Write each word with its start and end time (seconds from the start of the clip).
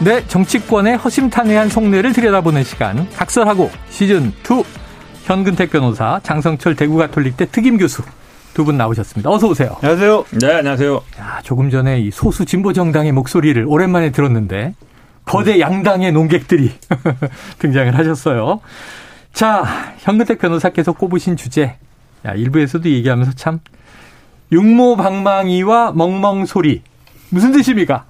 네, 0.00 0.26
정치권의 0.26 0.96
허심탄회한 0.96 1.68
속내를 1.68 2.12
들여다보는 2.12 2.64
시간 2.64 3.08
각설하고 3.10 3.70
시즌 3.90 4.32
2 4.48 4.64
현근택 5.24 5.70
변호사, 5.70 6.20
장성철 6.22 6.74
대구가톨릭대 6.74 7.46
특임 7.50 7.76
교수 7.76 8.02
두 8.54 8.64
분 8.64 8.76
나오셨습니다. 8.76 9.30
어서 9.30 9.46
오세요. 9.48 9.76
안녕하세요. 9.80 10.24
네, 10.40 10.52
안녕하세요. 10.54 11.00
야, 11.20 11.40
조금 11.44 11.70
전에 11.70 12.00
이 12.00 12.10
소수 12.10 12.44
진보 12.44 12.72
정당의 12.72 13.12
목소리를 13.12 13.64
오랜만에 13.66 14.10
들었는데 14.10 14.74
거대 15.24 15.60
양당의 15.60 16.12
논객들이 16.12 16.72
등장을 17.60 17.96
하셨어요. 17.96 18.60
자, 19.32 19.64
현근택 19.98 20.40
변호사께서 20.40 20.92
꼽으신 20.92 21.36
주제. 21.36 21.76
야, 22.26 22.32
일부에서도 22.32 22.88
얘기하면서 22.88 23.32
참 23.34 23.60
육모방망이와 24.50 25.92
멍멍소리 25.92 26.82
무슨 27.30 27.52
뜻입니까? 27.52 28.04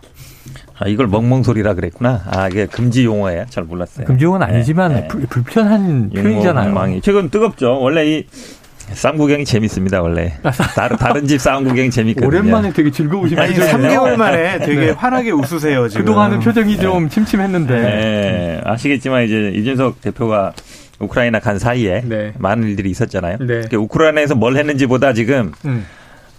아, 0.80 0.88
이걸 0.88 1.06
멍멍 1.08 1.42
소리라 1.42 1.74
그랬구나. 1.74 2.22
아, 2.26 2.48
이게 2.48 2.64
금지 2.64 3.04
용어예요. 3.04 3.44
잘 3.50 3.64
몰랐어요. 3.64 4.06
금지 4.06 4.24
용어는 4.24 4.46
아니지만 4.46 4.92
네, 4.94 5.00
네. 5.02 5.08
불, 5.08 5.26
불편한 5.26 6.08
표현이잖아요. 6.10 6.72
멍멍이. 6.72 7.02
최근 7.02 7.28
뜨겁죠. 7.28 7.78
원래 7.80 8.06
이 8.06 8.26
싸움 8.92 9.18
구경이 9.18 9.44
재밌습니다, 9.44 10.00
원래. 10.00 10.32
다른, 10.74 10.96
다른 10.96 11.26
집 11.26 11.38
싸움 11.38 11.64
구경이 11.64 11.90
재밌거든요. 11.90 12.26
오랜만에 12.26 12.72
되게 12.72 12.90
표정이네요. 12.90 13.66
3개월 13.66 14.16
만에 14.16 14.58
되게 14.64 14.86
네. 14.86 14.90
환하게 14.90 15.32
웃으세요, 15.32 15.86
지금. 15.88 16.06
그동안은 16.06 16.40
표정이 16.40 16.78
좀 16.78 17.10
침침했는데. 17.10 17.74
네, 17.80 18.60
아시겠지만 18.64 19.24
이제 19.24 19.52
이준석 19.54 20.00
대표가 20.00 20.54
우크라이나 20.98 21.40
간 21.40 21.58
사이에 21.58 22.02
네. 22.06 22.32
많은 22.38 22.66
일들이 22.68 22.90
있었잖아요. 22.90 23.36
네. 23.40 23.62
우크라이나에서 23.76 24.34
뭘 24.34 24.56
했는지보다 24.56 25.12
지금 25.12 25.52
음. 25.66 25.84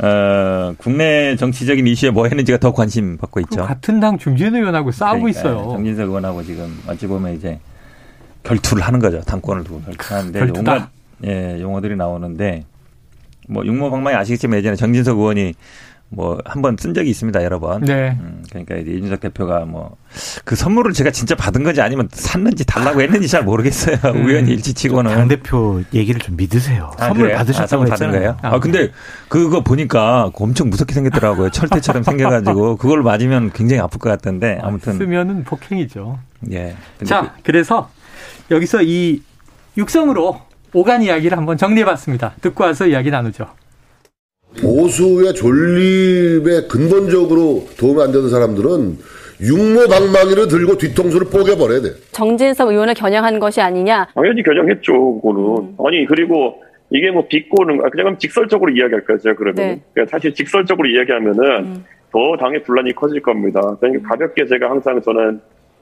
어, 0.02 0.74
국내 0.78 1.36
정치적인 1.36 1.86
이슈에 1.86 2.10
뭐 2.10 2.26
했는지가 2.26 2.58
더 2.58 2.74
관심 2.74 3.18
받고 3.18 3.36
그 3.36 3.42
있죠. 3.42 3.64
같은 3.66 4.00
당 4.00 4.18
중진 4.18 4.56
의원하고 4.56 4.92
싸우고 4.92 5.22
그러니까요. 5.24 5.30
있어요. 5.54 5.72
정진석 5.72 6.08
의원하고 6.08 6.44
지금 6.44 6.76
어찌 6.88 7.06
보면 7.06 7.36
이제 7.36 7.60
결투를 8.44 8.84
하는 8.84 9.00
거죠. 9.00 9.22
당권을 9.22 9.64
두고 9.64 9.82
결투하는데. 9.82 10.42
온갖 10.58 10.90
예, 11.24 11.62
용어들이 11.62 11.96
나오는데 11.96 12.66
뭐 13.48 13.64
육모방망이 13.64 14.16
아시겠지만 14.16 14.58
예전에 14.58 14.76
정진석 14.76 15.20
의원이 15.20 15.54
뭐 16.14 16.38
한 16.46 16.62
번 16.62 16.76
쓴 16.78 16.94
적이 16.94 17.10
있습니다 17.12 17.42
여러 17.44 17.60
번. 17.60 17.82
네. 17.82 18.18
음, 18.20 18.44
그러니까 18.50 18.76
이제 18.76 18.92
이준석 18.92 19.20
대표가 19.22 19.66
뭐 19.66 19.98
그 20.44 20.58
선물을 20.58 20.92
제가 20.92 21.12
진짜 21.12 21.36
받은 21.36 21.64
건지 21.64 21.80
아니면 21.82 22.10
샀는지 22.12 22.66
달라고 22.66 23.02
했는지 23.02 23.30
잘 23.30 23.44
모르겠어요. 23.44 23.96
음. 24.14 24.26
우연히 24.26 24.52
일치치고는. 24.52 25.10
당 25.16 25.28
대표 25.30 25.82
얘기를 25.94 26.20
좀 26.20 26.36
믿으세요. 26.36 26.92
아, 26.98 27.06
선물 27.08 27.28
그래요? 27.28 27.38
받으셨다고 27.38 27.64
아, 27.64 27.68
선물 27.68 27.90
받은. 27.90 28.12
거예요? 28.12 28.38
아, 28.42 28.60
근데 28.60 28.92
그거 29.30 29.64
보니까 29.64 30.30
엄청 30.36 30.70
무섭게 30.70 30.94
생겼더라고요. 30.94 31.50
철퇴처럼 31.56 32.04
생겨가지고 32.04 32.76
그걸 32.76 33.04
맞으면 33.04 33.52
굉장히 33.54 33.82
아플 33.82 34.00
것 34.00 34.10
같던데 34.10 34.60
아무튼 34.62 34.98
쓰면은 34.98 35.46
복행이죠. 35.46 36.20
예. 36.52 36.76
자, 37.06 37.34
그래서 37.44 37.90
여기서 38.52 38.82
이 38.84 39.22
육성으로 39.78 40.42
오간 40.74 41.04
이야기를 41.04 41.38
한번 41.38 41.56
정리해봤습니다. 41.58 42.34
듣고 42.42 42.66
와서 42.66 42.86
이야기 42.88 43.12
나누죠. 43.12 43.48
보수의 44.60 45.34
존립에 45.34 46.68
근본적으로 46.68 47.68
도움이 47.78 48.02
안 48.02 48.12
되는 48.12 48.30
사람들은 48.30 48.98
육모방망이를 49.42 50.48
들고 50.48 50.78
뒤통수를 50.78 51.28
뽀개버려야 51.28 51.82
돼. 51.82 51.90
정진석 52.12 52.70
의원을 52.70 52.94
겨냥한 52.94 53.40
것이 53.40 53.60
아니냐. 53.60 54.08
당연히 54.14 54.44
겨냥했죠, 54.44 55.22
그거는. 55.22 55.76
아니, 55.86 56.06
그리고 56.06 56.62
이게 56.92 57.10
뭐 57.10 57.26
비꼬는, 57.28 57.80
아, 57.84 57.90
그냥 57.90 58.18
직설적으로 58.20 58.72
이야기할까요, 58.72 59.18
제가 59.18 59.36
그러면. 59.36 59.56
네. 59.56 59.82
그러니까 59.94 60.12
사실 60.12 60.34
직설적으로 60.34 60.88
이야기하면은 60.90 61.84
더 62.12 62.38
당의 62.38 62.62
분란이 62.64 62.94
커질 62.94 63.22
겁니다. 63.22 63.62
그러니까 63.80 64.10
가볍게 64.10 64.46
제가 64.46 64.70
항상 64.70 65.02
저는 65.02 65.40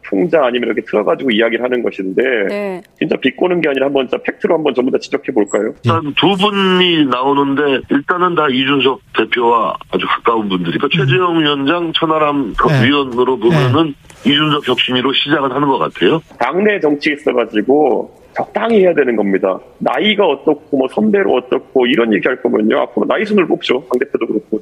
풍자 0.09 0.45
아니면 0.45 0.67
이렇게 0.67 0.81
틀어가지고 0.81 1.31
이야기를 1.31 1.63
하는 1.63 1.83
것인데, 1.83 2.23
네. 2.49 2.81
진짜 2.97 3.15
비꼬는 3.17 3.61
게 3.61 3.69
아니라 3.69 3.85
한번 3.87 4.07
진짜 4.07 4.21
팩트로 4.23 4.55
한번 4.55 4.73
전부 4.73 4.91
다 4.91 4.97
지적해 4.97 5.31
볼까요? 5.31 5.73
일단 5.83 6.13
두 6.15 6.35
분이 6.35 7.05
나오는데 7.05 7.81
일단은 7.89 8.35
다 8.35 8.47
이준석 8.49 9.01
대표와 9.15 9.77
아주 9.91 10.05
가까운 10.07 10.49
분들이 10.49 10.77
그러니까 10.77 10.89
최재형 10.97 11.39
위원장 11.39 11.93
천하람 11.93 12.53
네. 12.53 12.87
위원으로 12.87 13.37
보면은 13.37 13.93
이준석 14.25 14.67
혁신위로 14.67 15.13
시작을 15.13 15.53
하는 15.53 15.67
것 15.67 15.77
같아요. 15.77 16.21
당내 16.39 16.79
정치에 16.79 17.13
있어가지고 17.13 18.19
적당히 18.35 18.81
해야 18.81 18.93
되는 18.93 19.15
겁니다. 19.15 19.59
나이가 19.79 20.25
어떻고, 20.25 20.77
뭐 20.77 20.87
선배로 20.87 21.33
어떻고, 21.35 21.87
이런 21.87 22.13
얘기 22.13 22.27
할 22.27 22.41
거면요. 22.41 22.79
앞으로 22.79 23.07
나이 23.07 23.25
순을 23.25 23.47
뽑죠. 23.47 23.85
당 23.89 23.99
대표도 23.99 24.27
그렇고. 24.27 24.59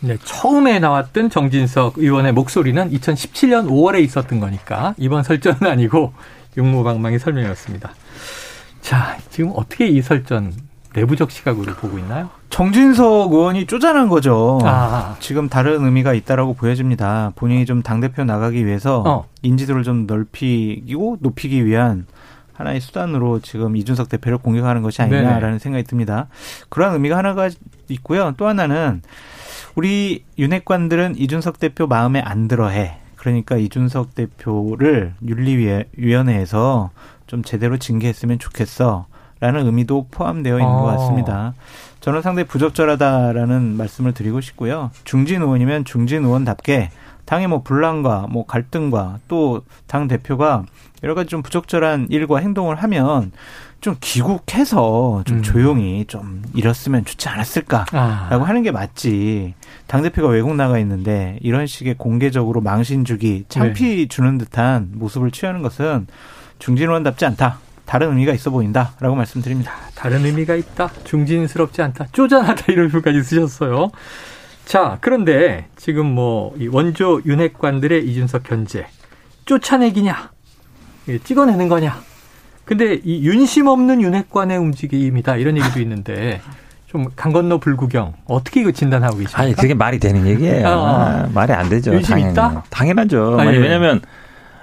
네, 0.00 0.16
처음에 0.24 0.78
나왔던 0.78 1.28
정진석 1.28 1.98
의원의 1.98 2.32
목소리는 2.32 2.90
2017년 2.90 3.68
5월에 3.68 4.02
있었던 4.02 4.40
거니까 4.40 4.94
이번 4.96 5.22
설전은 5.22 5.64
아니고 5.64 6.12
육모방망이 6.56 7.18
설명이었습니다. 7.18 7.90
자, 8.80 9.18
지금 9.28 9.52
어떻게 9.54 9.86
이 9.86 10.00
설전 10.00 10.52
내부적 10.94 11.30
시각으로 11.30 11.74
보고 11.74 11.98
있나요? 11.98 12.30
정진석 12.48 13.32
의원이 13.32 13.66
쪼잔한 13.66 14.08
거죠. 14.08 14.58
아. 14.64 15.16
지금 15.20 15.48
다른 15.48 15.84
의미가 15.84 16.14
있다라고 16.14 16.54
보여집니다. 16.54 17.32
본인이 17.36 17.66
좀 17.66 17.82
당대표 17.82 18.24
나가기 18.24 18.66
위해서 18.66 19.04
어. 19.06 19.26
인지도를 19.42 19.82
좀 19.84 20.06
넓히고 20.06 21.18
높이기 21.20 21.64
위한 21.64 22.06
하나의 22.54 22.80
수단으로 22.80 23.40
지금 23.40 23.76
이준석 23.76 24.08
대표를 24.08 24.38
공격하는 24.38 24.82
것이 24.82 25.00
아니냐라는 25.02 25.40
네네. 25.40 25.58
생각이 25.58 25.84
듭니다. 25.84 26.26
그러한 26.70 26.94
의미가 26.94 27.16
하나가 27.16 27.48
있고요. 27.88 28.34
또 28.36 28.48
하나는 28.48 29.02
우리 29.80 30.24
윤핵관들은 30.36 31.16
이준석 31.16 31.58
대표 31.58 31.86
마음에 31.86 32.20
안 32.20 32.48
들어해. 32.48 32.98
그러니까 33.16 33.56
이준석 33.56 34.14
대표를 34.14 35.14
윤리위원회에서 35.26 36.90
좀 37.26 37.42
제대로 37.42 37.78
징계했으면 37.78 38.38
좋겠어. 38.38 39.06
라는 39.40 39.64
의미도 39.64 40.08
포함되어 40.10 40.58
있는 40.58 40.70
것 40.70 40.82
어. 40.82 40.84
같습니다. 40.84 41.54
저는 42.00 42.20
상당히 42.20 42.46
부적절하다라는 42.46 43.78
말씀을 43.78 44.12
드리고 44.12 44.42
싶고요. 44.42 44.90
중진 45.04 45.40
의원이면 45.40 45.86
중진 45.86 46.26
의원답게 46.26 46.90
당의 47.30 47.46
뭐 47.46 47.62
분란과 47.62 48.26
뭐 48.28 48.44
갈등과 48.44 49.20
또 49.28 49.62
당 49.86 50.08
대표가 50.08 50.64
여러 51.02 51.14
가지 51.14 51.30
좀 51.30 51.42
부적절한 51.42 52.08
일과 52.10 52.38
행동을 52.38 52.76
하면 52.76 53.32
좀 53.80 53.96
귀국해서 54.00 55.22
좀 55.24 55.38
음. 55.38 55.42
조용히 55.42 56.04
좀 56.06 56.42
이랬으면 56.54 57.04
좋지 57.04 57.28
않았을까라고 57.28 57.96
아. 57.96 58.48
하는 58.48 58.62
게 58.62 58.70
맞지. 58.70 59.54
당 59.86 60.02
대표가 60.02 60.28
외국 60.28 60.54
나가 60.54 60.78
있는데 60.80 61.38
이런 61.40 61.66
식의 61.66 61.94
공개적으로 61.98 62.60
망신 62.60 63.04
주기, 63.04 63.44
창피 63.48 64.08
주는 64.08 64.38
듯한 64.38 64.90
모습을 64.94 65.30
취하는 65.30 65.62
것은 65.62 66.06
중진 66.58 66.88
의원답지 66.88 67.24
않다. 67.26 67.58
다른 67.86 68.10
의미가 68.10 68.32
있어 68.34 68.50
보인다라고 68.50 69.14
말씀드립니다. 69.14 69.72
다른 69.94 70.24
의미가 70.24 70.54
있다. 70.56 70.90
중진스럽지 71.04 71.80
않다. 71.82 72.06
쪼잔하다 72.12 72.72
이런 72.72 72.90
표까지 72.90 73.22
쓰셨어요. 73.22 73.90
자, 74.64 74.98
그런데 75.00 75.66
지금 75.76 76.06
뭐이 76.06 76.68
원조 76.68 77.20
윤핵관들의 77.26 78.06
이준석 78.08 78.44
견제 78.44 78.86
쫓아내기냐, 79.46 80.30
찍어내는 81.24 81.68
거냐. 81.68 82.00
근데 82.64 83.00
이 83.02 83.26
윤심 83.26 83.66
없는 83.66 84.00
윤핵관의 84.00 84.58
움직임이다 84.58 85.36
이런 85.36 85.56
얘기도 85.56 85.80
있는데 85.80 86.40
좀 86.86 87.06
강 87.16 87.32
건너 87.32 87.58
불구경 87.58 88.14
어떻게 88.26 88.60
이거 88.60 88.70
진단하고 88.70 89.16
계십니까? 89.16 89.42
아니 89.42 89.54
그게 89.54 89.74
말이 89.74 89.98
되는 89.98 90.26
얘기예요. 90.26 90.66
어, 90.68 90.70
어. 90.70 90.86
아, 90.86 91.28
말이 91.34 91.52
안 91.52 91.68
되죠. 91.68 91.92
윤심 91.94 92.14
당연히. 92.14 92.32
있다? 92.32 92.64
당연하죠. 92.70 93.36
아, 93.38 93.42
아니, 93.42 93.54
예. 93.56 93.58
왜냐하면 93.58 94.00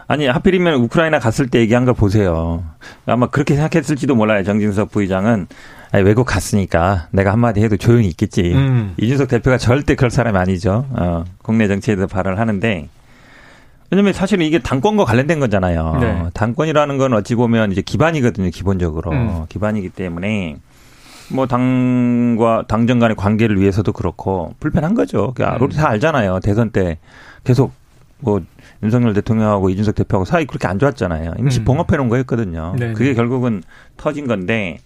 아니 0.07 0.25
하필이면 0.25 0.75
우크라이나 0.75 1.19
갔을 1.19 1.47
때 1.47 1.59
얘기한 1.59 1.83
걸 1.83 1.93
보세요. 1.93 2.63
아마 3.05 3.27
그렇게 3.27 3.55
생각했을지도 3.55 4.15
몰라요. 4.15 4.43
정진석 4.43 4.91
부의장은 4.91 5.47
아니, 5.91 6.03
외국 6.03 6.25
갔으니까 6.25 7.07
내가 7.11 7.31
한마디 7.31 7.61
해도 7.61 7.77
조용히 7.77 8.07
있겠지. 8.07 8.53
음. 8.53 8.93
이준석 8.97 9.29
대표가 9.29 9.57
절대 9.57 9.95
그럴 9.95 10.11
사람이 10.11 10.37
아니죠. 10.37 10.85
어, 10.91 11.23
국내 11.41 11.67
정치에 11.67 11.95
대해서 11.95 12.07
발언을 12.07 12.39
하는데 12.39 12.87
왜냐면 13.89 14.13
사실은 14.13 14.45
이게 14.45 14.59
당권과 14.59 15.05
관련된 15.05 15.39
거잖아요. 15.39 15.97
네. 16.01 16.29
당권이라는 16.33 16.97
건 16.97 17.13
어찌 17.13 17.35
보면 17.35 17.71
이제 17.71 17.81
기반이거든요. 17.81 18.49
기본적으로 18.49 19.11
음. 19.11 19.45
기반이기 19.47 19.89
때문에 19.89 20.57
뭐 21.31 21.47
당과 21.47 22.65
당정 22.67 22.99
간의 22.99 23.15
관계를 23.15 23.59
위해서도 23.59 23.93
그렇고 23.93 24.53
불편한 24.59 24.93
거죠. 24.93 25.33
그러니까 25.33 25.57
음. 25.57 25.63
우리 25.63 25.75
다 25.75 25.89
알잖아요. 25.89 26.41
대선 26.41 26.71
때 26.71 26.97
계속 27.45 27.71
뭐 28.19 28.41
윤석열 28.83 29.13
대통령하고 29.13 29.69
이준석 29.69 29.95
대표하고 29.95 30.25
사이 30.25 30.45
그렇게 30.45 30.67
안 30.67 30.79
좋았잖아요. 30.79 31.35
임시 31.39 31.59
음. 31.61 31.65
봉합해 31.65 31.95
놓은 31.97 32.09
거였거든요. 32.09 32.75
네네. 32.77 32.93
그게 32.93 33.13
결국은 33.13 33.63
터진 33.95 34.27
건데 34.27 34.79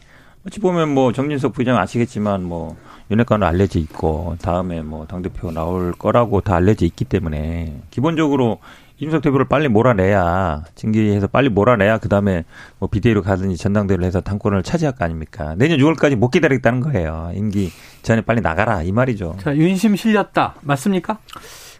어찌 0.45 0.59
보면 0.59 0.89
뭐 0.89 1.11
정진석 1.11 1.53
부장 1.53 1.77
아시겠지만 1.77 2.43
뭐 2.43 2.75
윤핵관으로 3.11 3.47
알려져 3.47 3.79
있고 3.79 4.37
다음에 4.41 4.81
뭐 4.81 5.05
당대표 5.05 5.51
나올 5.51 5.91
거라고 5.93 6.41
다 6.41 6.55
알려져 6.55 6.85
있기 6.85 7.05
때문에 7.05 7.79
기본적으로 7.91 8.59
이준석 8.97 9.21
대표를 9.23 9.47
빨리 9.47 9.67
몰아내야 9.67 10.63
징계해서 10.75 11.27
빨리 11.27 11.49
몰아내야 11.49 11.97
그 11.99 12.07
다음에 12.09 12.43
뭐 12.79 12.87
비대위로 12.89 13.21
가든지 13.23 13.57
전당대회를 13.57 14.05
해서 14.05 14.21
당권을 14.21 14.63
차지할 14.63 14.95
거 14.95 15.05
아닙니까? 15.05 15.55
내년 15.57 15.79
6월까지 15.79 16.15
못 16.15 16.29
기다리겠다는 16.29 16.81
거예요. 16.81 17.31
임기 17.33 17.71
전에 18.03 18.21
빨리 18.21 18.41
나가라 18.41 18.83
이 18.83 18.91
말이죠. 18.91 19.37
자, 19.41 19.55
윤심 19.55 19.95
실렸다. 19.95 20.55
맞습니까? 20.61 21.17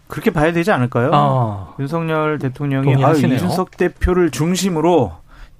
그렇게 0.08 0.30
봐야 0.30 0.52
되지 0.52 0.72
않을까요? 0.72 1.10
어. 1.14 1.74
윤석열 1.78 2.38
대통령이 2.40 2.90
아, 2.90 2.92
동의하시네요. 2.92 3.36
이준석 3.36 3.76
대표를 3.76 4.30
중심으로 4.30 5.12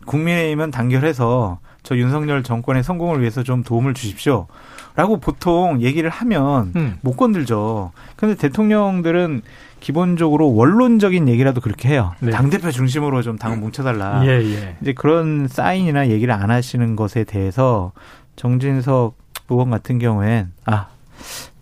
국민의힘은 0.04 0.72
단결해서 0.72 1.60
저 1.82 1.96
윤석열 1.96 2.42
정권의 2.42 2.82
성공을 2.82 3.20
위해서 3.20 3.42
좀 3.42 3.62
도움을 3.62 3.94
주십시오. 3.94 4.46
라고 4.94 5.18
보통 5.18 5.80
얘기를 5.80 6.10
하면 6.10 6.72
음. 6.76 6.98
못 7.00 7.16
건들죠. 7.16 7.92
근데 8.16 8.34
대통령들은 8.34 9.42
기본적으로 9.80 10.54
원론적인 10.54 11.28
얘기라도 11.28 11.60
그렇게 11.60 11.88
해요. 11.88 12.14
네. 12.20 12.30
당대표 12.30 12.70
중심으로 12.70 13.22
좀 13.22 13.36
당을 13.36 13.56
뭉쳐달라. 13.56 14.24
예, 14.26 14.30
예. 14.30 14.76
이제 14.80 14.92
그런 14.92 15.48
사인이나 15.48 16.08
얘기를 16.08 16.32
안 16.32 16.50
하시는 16.50 16.94
것에 16.94 17.24
대해서 17.24 17.92
정진석 18.36 19.16
의원 19.48 19.70
같은 19.70 19.98
경우엔 19.98 20.52
아 20.66 20.88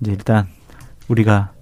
이제 0.00 0.12
일단 0.12 0.46
우리가 1.08 1.52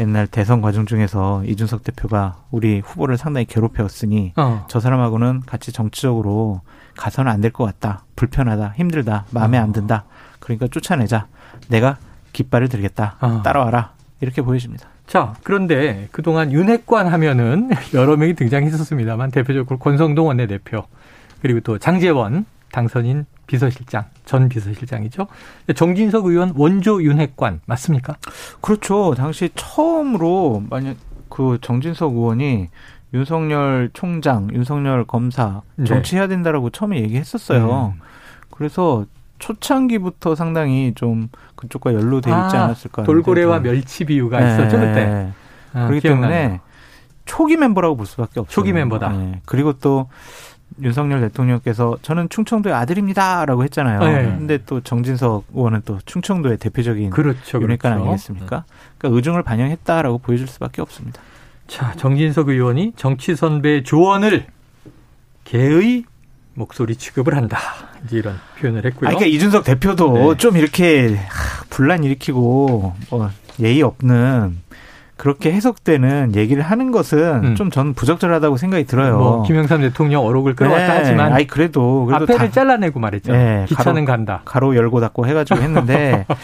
옛날 0.00 0.26
대선 0.26 0.62
과정 0.62 0.86
중에서 0.86 1.44
이준석 1.44 1.84
대표가 1.84 2.42
우리 2.50 2.80
후보를 2.80 3.16
상당히 3.16 3.46
괴롭혔으니 3.46 4.32
어. 4.36 4.66
저 4.68 4.80
사람하고는 4.80 5.42
같이 5.46 5.72
정치적으로 5.72 6.62
가서는 6.96 7.30
안 7.30 7.40
될 7.40 7.52
것 7.52 7.64
같다. 7.64 8.04
불편하다. 8.16 8.74
힘들다. 8.76 9.24
마음에 9.30 9.58
안 9.58 9.72
든다. 9.72 10.04
그러니까 10.38 10.66
쫓아내자. 10.68 11.26
내가 11.68 11.96
깃발을 12.32 12.68
들겠다. 12.68 13.16
어. 13.20 13.42
따라와라. 13.42 13.92
이렇게 14.20 14.42
보여집니다. 14.42 14.88
자, 15.06 15.34
그런데 15.42 16.08
그동안 16.12 16.52
윤핵관 16.52 17.08
하면은 17.08 17.70
여러 17.94 18.16
명이 18.16 18.34
등장했었습니다만 18.34 19.30
대표적으로 19.30 19.78
권성동 19.78 20.26
원내대표 20.28 20.84
그리고 21.42 21.60
또 21.60 21.78
장재원 21.78 22.44
당선인 22.70 23.26
비서실장 23.46 24.04
전 24.24 24.48
비서실장이죠. 24.48 25.26
정진석 25.74 26.26
의원 26.26 26.52
원조 26.54 27.02
윤핵관 27.02 27.60
맞습니까? 27.66 28.16
그렇죠. 28.60 29.14
당시 29.16 29.50
처음으로 29.56 30.62
만약 30.70 30.96
그 31.28 31.58
정진석 31.60 32.14
의원이 32.14 32.68
윤석열 33.12 33.90
총장, 33.92 34.48
윤석열 34.52 35.04
검사 35.04 35.62
네. 35.76 35.84
정치해야 35.84 36.28
된다라고 36.28 36.70
처음에 36.70 37.00
얘기했었어요. 37.00 37.94
음. 37.96 38.00
그래서 38.50 39.04
초창기부터 39.38 40.34
상당히 40.34 40.92
좀 40.94 41.28
그쪽과 41.56 41.94
연루돼 41.94 42.30
있지 42.30 42.56
아, 42.56 42.64
않았을까. 42.64 43.02
돌고래와 43.04 43.56
좀- 43.56 43.62
멸치 43.64 44.04
비유가 44.04 44.38
네. 44.38 44.52
있었죠 44.52 44.78
그때. 44.78 45.32
아, 45.72 45.86
그렇기 45.86 46.00
기억나네요. 46.00 46.38
때문에 46.40 46.60
초기 47.24 47.56
멤버라고 47.56 47.96
볼 47.96 48.06
수밖에 48.06 48.40
없어요. 48.40 48.52
초기 48.54 48.72
멤버다. 48.72 49.08
네. 49.12 49.40
그리고 49.46 49.72
또 49.74 50.08
윤석열 50.82 51.20
대통령께서 51.20 51.96
저는 52.02 52.28
충청도의 52.28 52.74
아들입니다라고 52.74 53.64
했잖아요. 53.64 53.98
네. 54.00 54.24
근데 54.24 54.58
또 54.66 54.80
정진석 54.80 55.44
의원은 55.54 55.82
또 55.84 55.98
충청도의 56.04 56.58
대표적인 56.58 57.10
그렇죠, 57.10 57.60
윤핵관 57.60 57.92
그렇죠. 57.92 58.04
아니겠습니까? 58.10 58.64
그러니까 58.98 59.16
의중을 59.16 59.42
반영했다라고 59.42 60.18
보여줄 60.18 60.46
수밖에 60.48 60.80
없습니다. 60.82 61.20
자, 61.70 61.92
정진석 61.96 62.48
의원이 62.48 62.94
정치 62.96 63.36
선배 63.36 63.82
조언을 63.84 64.46
개의 65.44 66.04
목소리 66.54 66.96
취급을 66.96 67.36
한다. 67.36 67.58
이제 68.04 68.18
이런 68.18 68.34
표현을 68.58 68.84
했고요. 68.86 69.08
아, 69.08 69.12
그러니까 69.12 69.26
이준석 69.26 69.64
대표도 69.64 70.12
네. 70.32 70.36
좀 70.36 70.56
이렇게 70.56 71.14
하, 71.16 71.64
분란 71.70 72.02
일으키고 72.02 72.92
뭐 73.10 73.30
예의 73.60 73.82
없는 73.82 74.58
그렇게 75.16 75.52
해석되는 75.52 76.34
얘기를 76.34 76.62
하는 76.62 76.90
것은 76.90 77.44
음. 77.44 77.54
좀 77.54 77.70
저는 77.70 77.92
부적절하다고 77.94 78.56
생각이 78.56 78.84
들어요. 78.84 79.18
뭐 79.18 79.42
김영삼 79.44 79.82
대통령 79.82 80.24
어록을 80.26 80.56
끌어왔다 80.56 80.86
네. 80.94 80.98
하지만 80.98 81.32
아니 81.34 81.46
그래도 81.46 82.06
그래도 82.06 82.24
앞에를 82.24 82.48
다 82.48 82.50
잘라내고 82.50 82.98
말했죠. 83.00 83.32
네, 83.32 83.64
기차는 83.68 84.04
가로- 84.04 84.06
간다. 84.06 84.42
가로 84.44 84.74
열고 84.74 84.98
닫고 85.00 85.26
해가지고 85.26 85.60
했는데 85.60 86.24
네. 86.28 86.36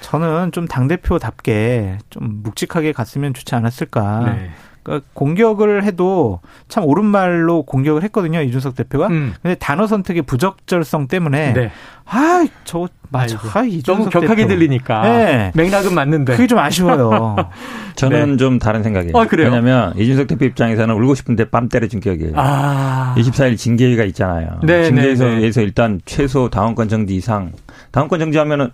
저는 0.00 0.52
좀 0.52 0.66
당 0.68 0.86
대표답게 0.88 1.98
좀 2.08 2.40
묵직하게 2.44 2.92
갔으면 2.92 3.34
좋지 3.34 3.54
않았을까. 3.56 4.36
네. 4.80 4.82
그러니까 4.82 5.06
공격을 5.14 5.84
해도 5.84 6.40
참 6.68 6.84
옳은 6.84 7.04
말로 7.04 7.62
공격을 7.62 8.02
했거든요 8.04 8.40
이준석 8.42 8.74
대표가. 8.74 9.08
음. 9.08 9.34
근데 9.42 9.54
단어 9.56 9.86
선택의 9.86 10.22
부적절성 10.22 11.08
때문에 11.08 11.52
네. 11.52 11.70
아 12.06 12.44
저거 12.64 12.88
맞아. 13.10 13.38
아, 13.54 13.62
이준석 13.62 13.98
너무 13.98 14.10
격하게 14.10 14.42
대표. 14.42 14.48
들리니까 14.48 15.02
네. 15.02 15.52
맥락은 15.54 15.94
맞는데. 15.94 16.32
그게 16.32 16.46
좀 16.46 16.58
아쉬워요. 16.58 17.36
저는 17.96 18.38
좀 18.38 18.58
다른 18.58 18.82
생각이에요. 18.82 19.12
어, 19.14 19.26
그래요? 19.26 19.48
왜냐하면 19.48 19.94
이준석 19.96 20.26
대표 20.28 20.44
입장에서는 20.46 20.94
울고 20.94 21.14
싶은데 21.14 21.50
뺨 21.50 21.68
때려준 21.68 22.00
기억이에요. 22.00 22.32
아. 22.36 23.14
24일 23.18 23.56
징계위가 23.56 24.04
있잖아요. 24.04 24.60
네, 24.62 24.84
징계위에서 24.84 25.24
네, 25.24 25.50
네. 25.50 25.62
일단 25.62 26.00
최소 26.04 26.48
당원권 26.48 26.88
정지 26.88 27.14
이상 27.14 27.52
당원권 27.90 28.18
정지하면은 28.20 28.70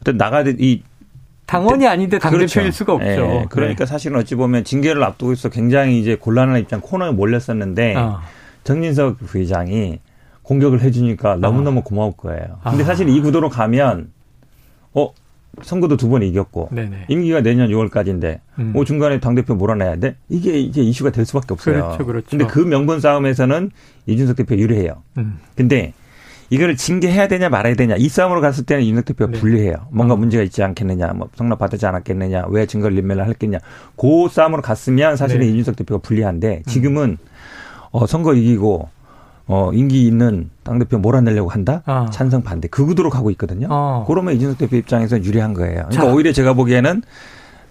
어떤 0.00 0.16
나가야 0.16 0.44
이 0.58 0.82
당원이 1.50 1.86
아닌데 1.86 2.18
당대표일 2.18 2.48
그렇죠. 2.48 2.70
수가 2.70 2.92
없죠. 2.94 3.06
예, 3.06 3.46
그러니까 3.50 3.84
사실은 3.84 4.18
어찌 4.18 4.36
보면 4.36 4.62
징계를 4.64 5.02
앞두고 5.02 5.32
있어 5.32 5.48
굉장히 5.48 5.98
이제 6.00 6.14
곤란한 6.14 6.60
입장 6.60 6.80
코너에 6.80 7.10
몰렸었는데 7.10 7.94
네. 7.94 7.96
어. 7.96 8.20
정진석 8.62 9.18
부의장이 9.18 9.98
공격을 10.42 10.80
해주니까 10.80 11.36
너무너무 11.36 11.82
고마울 11.82 12.12
거예요. 12.16 12.58
근데 12.62 12.82
아. 12.82 12.86
사실 12.86 13.08
이 13.08 13.20
구도로 13.20 13.48
가면 13.48 14.10
어 14.94 15.12
선거도 15.62 15.96
두 15.96 16.08
번 16.08 16.22
이겼고 16.22 16.68
네네. 16.70 17.06
임기가 17.08 17.40
내년 17.40 17.68
6월까지인데 17.68 18.38
음. 18.60 18.70
뭐 18.72 18.84
중간에 18.84 19.18
당 19.18 19.34
대표 19.34 19.54
몰아내야 19.56 19.96
돼 19.96 20.14
이게 20.28 20.60
이제 20.60 20.80
이슈가 20.80 21.10
될 21.10 21.24
수밖에 21.24 21.48
없어요. 21.54 21.74
그렇죠, 21.74 22.06
그렇죠. 22.06 22.26
근데 22.30 22.46
그 22.46 22.60
명분 22.60 23.00
싸움에서는 23.00 23.70
이준석 24.06 24.36
대표 24.36 24.54
유리해요. 24.56 25.02
음. 25.18 25.38
근데 25.56 25.92
이거를 26.50 26.76
징계해야 26.76 27.28
되냐 27.28 27.48
말아야 27.48 27.74
되냐 27.74 27.94
이 27.96 28.08
싸움으로 28.08 28.40
갔을 28.40 28.64
때는 28.64 28.82
이준석 28.82 29.04
대표가 29.06 29.32
네. 29.32 29.38
불리해요. 29.38 29.86
뭔가 29.90 30.14
어. 30.14 30.16
문제가 30.16 30.42
있지 30.42 30.62
않겠느냐, 30.62 31.12
뭐 31.14 31.28
성납 31.34 31.58
받지 31.58 31.84
않았겠느냐, 31.86 32.46
왜 32.48 32.66
증거를 32.66 32.98
인멸을 32.98 33.28
했겠냐. 33.28 33.58
그 33.96 34.28
싸움으로 34.30 34.60
갔으면 34.60 35.16
사실은 35.16 35.42
네. 35.42 35.52
이준석 35.52 35.76
대표가 35.76 36.00
불리한데 36.02 36.64
지금은 36.66 37.18
어, 37.92 38.06
선거 38.06 38.34
이기고 38.34 38.88
어, 39.46 39.72
임기 39.72 40.06
있는 40.06 40.50
당대표 40.62 40.98
몰아내려고 40.98 41.50
한다? 41.50 41.82
아. 41.86 42.08
찬성 42.12 42.42
반대. 42.42 42.68
그 42.68 42.84
구도로 42.86 43.10
가고 43.10 43.30
있거든요. 43.32 43.66
어. 43.70 44.04
그러면 44.06 44.34
이준석 44.34 44.58
대표 44.58 44.76
입장에서 44.76 45.22
유리한 45.22 45.54
거예요. 45.54 45.86
그러니까 45.88 46.02
자. 46.02 46.12
오히려 46.12 46.32
제가 46.32 46.52
보기에는 46.52 47.02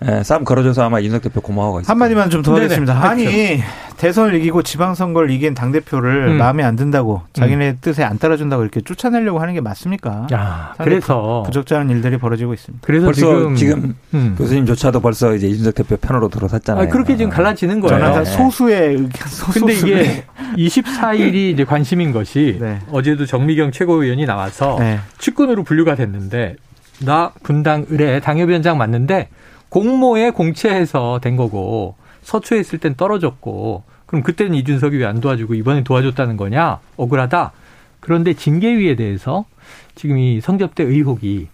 에, 0.02 0.24
싸움 0.24 0.44
걸어줘서 0.44 0.84
아마 0.84 1.00
이준석 1.00 1.24
대표 1.24 1.42
고마워하고 1.42 1.82
있어요. 1.82 1.92
한마디만 1.92 2.30
좀 2.30 2.42
더. 2.42 2.56
하겠습니다. 2.56 3.04
아니. 3.04 3.62
대선을 4.00 4.34
이기고 4.36 4.64
지방선거를 4.64 5.30
이긴 5.30 5.54
당 5.54 5.74
대표를 5.74 6.30
음. 6.30 6.38
마음에 6.38 6.64
안 6.64 6.78
든다고 6.78 7.22
자기네 7.34 7.80
뜻에 7.82 8.02
안 8.02 8.18
따라준다고 8.18 8.64
이렇게 8.64 8.80
쫓아내려고 8.80 9.40
하는 9.40 9.54
게 9.54 9.60
맞습니까? 9.60 10.28
야, 10.32 10.74
그래서 10.78 11.44
부적절한 11.46 11.90
일들이 11.90 12.18
벌어지고 12.18 12.54
있습니다. 12.54 12.82
그래서 12.86 13.08
벌써 13.08 13.20
지금, 13.20 13.56
지금, 13.56 13.96
음. 14.14 14.36
교수님조차도 14.38 15.02
벌써 15.02 15.36
이제 15.36 15.48
이준석 15.48 15.76
대표 15.76 15.98
편으로 15.98 16.30
들어섰잖아요. 16.30 16.86
아, 16.86 16.88
그렇게 16.88 17.18
지금 17.18 17.30
갈라지는 17.30 17.82
거예요. 17.82 18.00
저는 18.00 18.14
다 18.14 18.24
네. 18.24 18.26
소수의 18.26 18.90
의견, 18.92 19.28
소수. 19.28 19.60
근데 19.68 19.74
이게 19.74 20.24
24일이 20.56 21.36
이제 21.52 21.66
관심인 21.66 22.14
것이 22.14 22.56
네. 22.62 22.80
어제도 22.92 23.26
정미경 23.26 23.74
최고위원이 23.74 24.26
나와서 24.26 24.78
네. 24.80 25.00
측근으로 25.18 25.64
분류가 25.64 25.96
됐는데 25.96 26.56
나 27.02 27.34
분당 27.44 27.86
의뢰 27.90 28.22
당협위원장 28.22 28.78
맞는데 28.78 29.28
공모에 29.70 30.32
공채해서 30.32 31.20
된 31.22 31.36
거고 31.36 31.96
서초했을 32.24 32.80
땐 32.80 32.96
떨어졌고 32.96 33.84
그럼 34.06 34.24
그때는 34.24 34.56
이준석이 34.56 34.98
왜 34.98 35.06
안 35.06 35.22
도와주고 35.22 35.54
이번에 35.54 35.84
도와줬다는 35.84 36.38
거냐 36.38 36.80
억울하다. 36.98 37.52
그런데 38.00 38.34
징계위에 38.34 38.96
대해서 38.96 39.46
지금 39.96 40.18
이 40.18 40.42
성접대 40.42 40.84
의혹이 40.84 41.48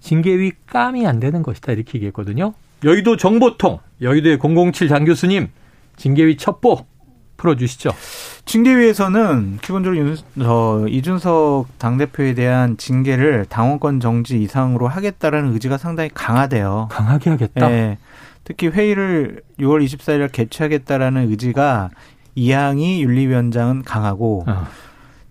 징계위 0.00 0.52
깜이 0.66 1.06
안 1.06 1.20
되는 1.20 1.42
것이다 1.42 1.72
이렇게 1.72 1.96
얘기했거든요. 1.98 2.54
여의도 2.84 3.16
정보통 3.16 3.78
여의도의 4.00 4.38
007 4.38 4.88
장 4.88 5.04
교수님 5.04 5.48
징계위 5.96 6.38
첩보 6.38 6.86
풀어주시죠. 7.40 7.90
징계위에서는 8.44 9.58
기본적으로 9.62 9.98
윤, 9.98 10.16
저, 10.38 10.84
이준석 10.88 11.78
당대표에 11.78 12.34
대한 12.34 12.76
징계를 12.76 13.46
당원권 13.48 14.00
정지 14.00 14.42
이상으로 14.42 14.88
하겠다라는 14.88 15.52
의지가 15.54 15.78
상당히 15.78 16.10
강하대요. 16.12 16.88
강하게 16.90 17.30
하겠다. 17.30 17.70
예. 17.70 17.98
특히 18.44 18.68
회의를 18.68 19.42
6월 19.58 19.84
24일 19.84 20.30
개최하겠다라는 20.32 21.30
의지가 21.30 21.90
이양희 22.34 23.02
윤리위원장은 23.02 23.82
강하고 23.82 24.44
어. 24.46 24.66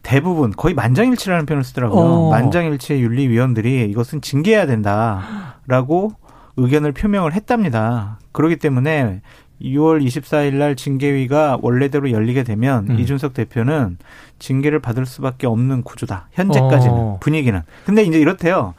대부분 0.04 0.52
거의 0.52 0.74
만장일치라는 0.74 1.46
표현을 1.46 1.64
쓰더라고요. 1.64 2.02
어. 2.02 2.30
만장일치의 2.30 3.02
윤리위원들이 3.02 3.90
이것은 3.90 4.22
징계해야 4.22 4.66
된다라고 4.66 6.14
의견을 6.58 6.92
표명을 6.94 7.34
했답니다. 7.34 8.20
그렇기 8.32 8.58
때문에 8.58 9.22
6월 9.62 10.04
24일 10.06 10.56
날 10.56 10.76
징계위가 10.76 11.60
원래대로 11.62 12.12
열리게 12.12 12.44
되면 12.44 12.90
음. 12.90 13.00
이준석 13.00 13.34
대표는 13.34 13.98
징계를 14.40 14.80
받을 14.80 15.06
수밖에 15.06 15.48
없는 15.48 15.84
구조다. 15.84 16.30
현재까지는 16.32 16.94
어. 16.94 17.18
분위기는. 17.20 17.62
근데 17.86 18.04
이제 18.04 18.20
이렇대요. 18.20 18.74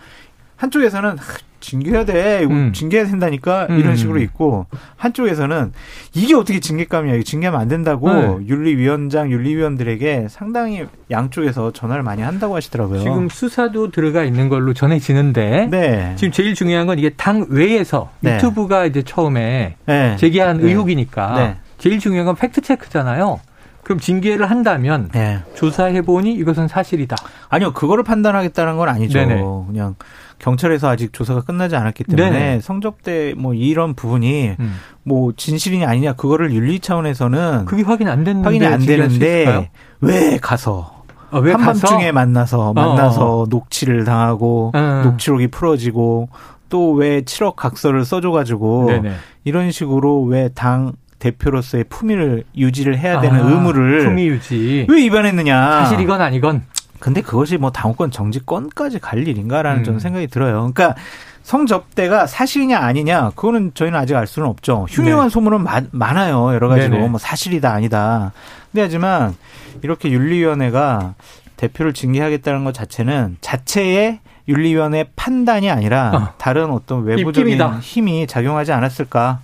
한쪽에서는 0.56 1.18
하, 1.18 1.38
징계해야 1.60 2.04
돼. 2.04 2.44
음. 2.44 2.72
징계해야 2.72 3.06
된다니까 3.06 3.66
음. 3.70 3.78
이런 3.78 3.96
식으로 3.96 4.20
있고 4.20 4.66
한쪽에서는 4.96 5.72
이게 6.14 6.34
어떻게 6.34 6.60
징계감이야. 6.60 7.14
이거 7.14 7.22
징계하면 7.22 7.60
안 7.60 7.68
된다고 7.68 8.12
네. 8.12 8.46
윤리위원장, 8.46 9.30
윤리위원들에게 9.30 10.26
상당히 10.28 10.86
양쪽에서 11.10 11.72
전화를 11.72 12.02
많이 12.02 12.22
한다고 12.22 12.56
하시더라고요. 12.56 13.00
지금 13.00 13.28
수사도 13.28 13.90
들어가 13.90 14.24
있는 14.24 14.48
걸로 14.48 14.74
전해지는데 14.74 15.68
네. 15.70 16.12
지금 16.16 16.32
제일 16.32 16.54
중요한 16.54 16.86
건 16.86 16.98
이게 16.98 17.10
당 17.10 17.46
외에서 17.48 18.10
네. 18.20 18.36
유튜브가 18.36 18.86
이제 18.86 19.02
처음에 19.02 19.76
네. 19.86 20.16
제기한 20.16 20.58
네. 20.58 20.64
의혹이니까 20.64 21.34
네. 21.34 21.56
제일 21.78 21.98
중요한 21.98 22.26
건 22.26 22.36
팩트 22.36 22.60
체크잖아요. 22.62 23.40
그럼 23.82 23.98
징계를 23.98 24.48
한다면 24.48 25.08
네. 25.12 25.40
조사해 25.54 26.02
보니 26.02 26.32
이것은 26.34 26.68
사실이다. 26.68 27.16
아니요, 27.48 27.72
그거를 27.72 28.04
판단하겠다는 28.04 28.76
건 28.76 28.88
아니죠. 28.88 29.18
네네. 29.18 29.42
그냥 29.66 29.96
경찰에서 30.40 30.88
아직 30.88 31.12
조사가 31.12 31.42
끝나지 31.42 31.76
않았기 31.76 32.04
때문에 32.04 32.30
네네. 32.30 32.60
성접대 32.60 33.34
뭐 33.36 33.54
이런 33.54 33.94
부분이 33.94 34.56
음. 34.58 34.74
뭐 35.04 35.32
진실이냐 35.36 35.88
아니냐 35.88 36.14
그거를 36.14 36.52
윤리 36.52 36.80
차원에서는 36.80 37.66
그게 37.66 37.82
확인 37.82 38.08
안 38.08 38.24
됐는데 38.24 38.44
확인이 38.46 38.66
안? 38.66 38.80
되는데 38.80 39.70
왜 40.00 40.38
가서 40.40 41.02
아, 41.30 41.38
왜 41.38 41.52
가서? 41.52 41.64
한밤중에 41.86 42.10
만나서 42.12 42.72
만나서 42.72 43.42
어. 43.42 43.46
녹취를 43.48 44.04
당하고 44.04 44.72
음. 44.74 45.02
녹취록이 45.04 45.48
풀어지고 45.48 46.28
또 46.68 46.92
왜 46.94 47.20
7억 47.22 47.54
각서를 47.56 48.04
써줘가지고 48.04 48.86
네네. 48.88 49.12
이런 49.44 49.70
식으로 49.70 50.22
왜당 50.22 50.92
대표로서의 51.18 51.84
품위를 51.90 52.44
유지를 52.56 52.96
해야 52.98 53.20
되는 53.20 53.38
아, 53.44 53.48
의무를 53.50 54.04
품위 54.04 54.26
유지. 54.28 54.86
왜 54.88 54.96
위반했느냐? 55.02 55.84
사실 55.84 56.00
이건 56.00 56.20
아니건 56.22 56.62
근데 57.00 57.22
그것이 57.22 57.56
뭐 57.56 57.70
당원권 57.72 58.10
정지권까지 58.10 58.98
갈 59.00 59.26
일인가라는 59.26 59.80
음. 59.80 59.84
저는 59.84 60.00
생각이 60.00 60.26
들어요. 60.28 60.70
그러니까 60.72 60.94
성접대가 61.42 62.26
사실이냐 62.26 62.78
아니냐 62.78 63.30
그거는 63.30 63.72
저희는 63.74 63.98
아직 63.98 64.14
알 64.14 64.26
수는 64.26 64.48
없죠. 64.48 64.86
흉흉한 64.90 65.28
네. 65.28 65.30
소문은 65.30 65.62
마- 65.64 65.80
많아요 65.90 66.52
여러 66.54 66.68
가지로 66.68 66.96
네네. 66.96 67.08
뭐 67.08 67.18
사실이다 67.18 67.72
아니다. 67.72 68.32
근데 68.70 68.82
하지만 68.82 69.34
이렇게 69.82 70.10
윤리위원회가 70.10 71.14
대표를 71.56 71.92
징계하겠다는 71.94 72.64
것 72.64 72.72
자체는 72.74 73.38
자체의 73.40 74.20
윤리위원회 74.48 75.06
판단이 75.16 75.70
아니라 75.70 76.10
어. 76.14 76.34
다른 76.38 76.70
어떤 76.70 77.04
외부적인 77.04 77.52
입김이다. 77.54 77.78
힘이 77.80 78.26
작용하지 78.26 78.72
않았을까 78.72 79.40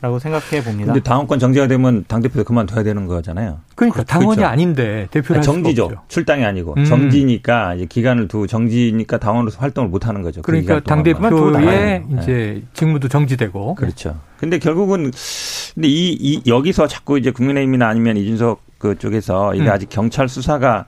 라고 0.00 0.18
생각해 0.18 0.64
봅니다. 0.64 0.92
근데 0.92 1.00
당원권 1.02 1.38
정지가 1.38 1.66
되면 1.66 2.04
당대표 2.08 2.42
그만둬야 2.42 2.82
되는 2.82 3.06
거잖아요. 3.06 3.58
그러니까 3.74 4.02
당원이 4.02 4.36
그렇죠. 4.36 4.50
아닌데 4.50 5.08
대표를 5.10 5.38
할 5.38 5.44
수가 5.44 5.54
정지죠. 5.54 5.84
없죠. 5.84 6.00
출당이 6.08 6.44
아니고 6.44 6.74
음. 6.78 6.84
정지니까 6.84 7.74
이제 7.74 7.84
기간을 7.84 8.28
두고 8.28 8.46
정지니까 8.46 9.18
당원으로서 9.18 9.58
활동을 9.60 9.90
못 9.90 10.08
하는 10.08 10.22
거죠. 10.22 10.40
그 10.40 10.52
그러니까 10.52 10.80
기간 10.80 10.84
당 10.84 11.02
동안만. 11.02 11.30
그만 11.30 11.30
두고 11.30 11.52
대표의 11.58 12.00
나가요. 12.00 12.22
이제 12.22 12.62
직무도 12.72 13.08
정지되고 13.08 13.74
그렇죠. 13.74 14.18
근데 14.38 14.58
결국은 14.58 15.10
근데 15.74 15.88
이, 15.88 16.16
이 16.18 16.42
여기서 16.46 16.86
자꾸 16.86 17.18
이제 17.18 17.30
국민의힘이나 17.30 17.86
아니면 17.86 18.16
이준석 18.16 18.62
그 18.78 18.98
쪽에서 18.98 19.54
이게 19.54 19.64
음. 19.64 19.70
아직 19.70 19.90
경찰 19.90 20.28
수사가 20.28 20.86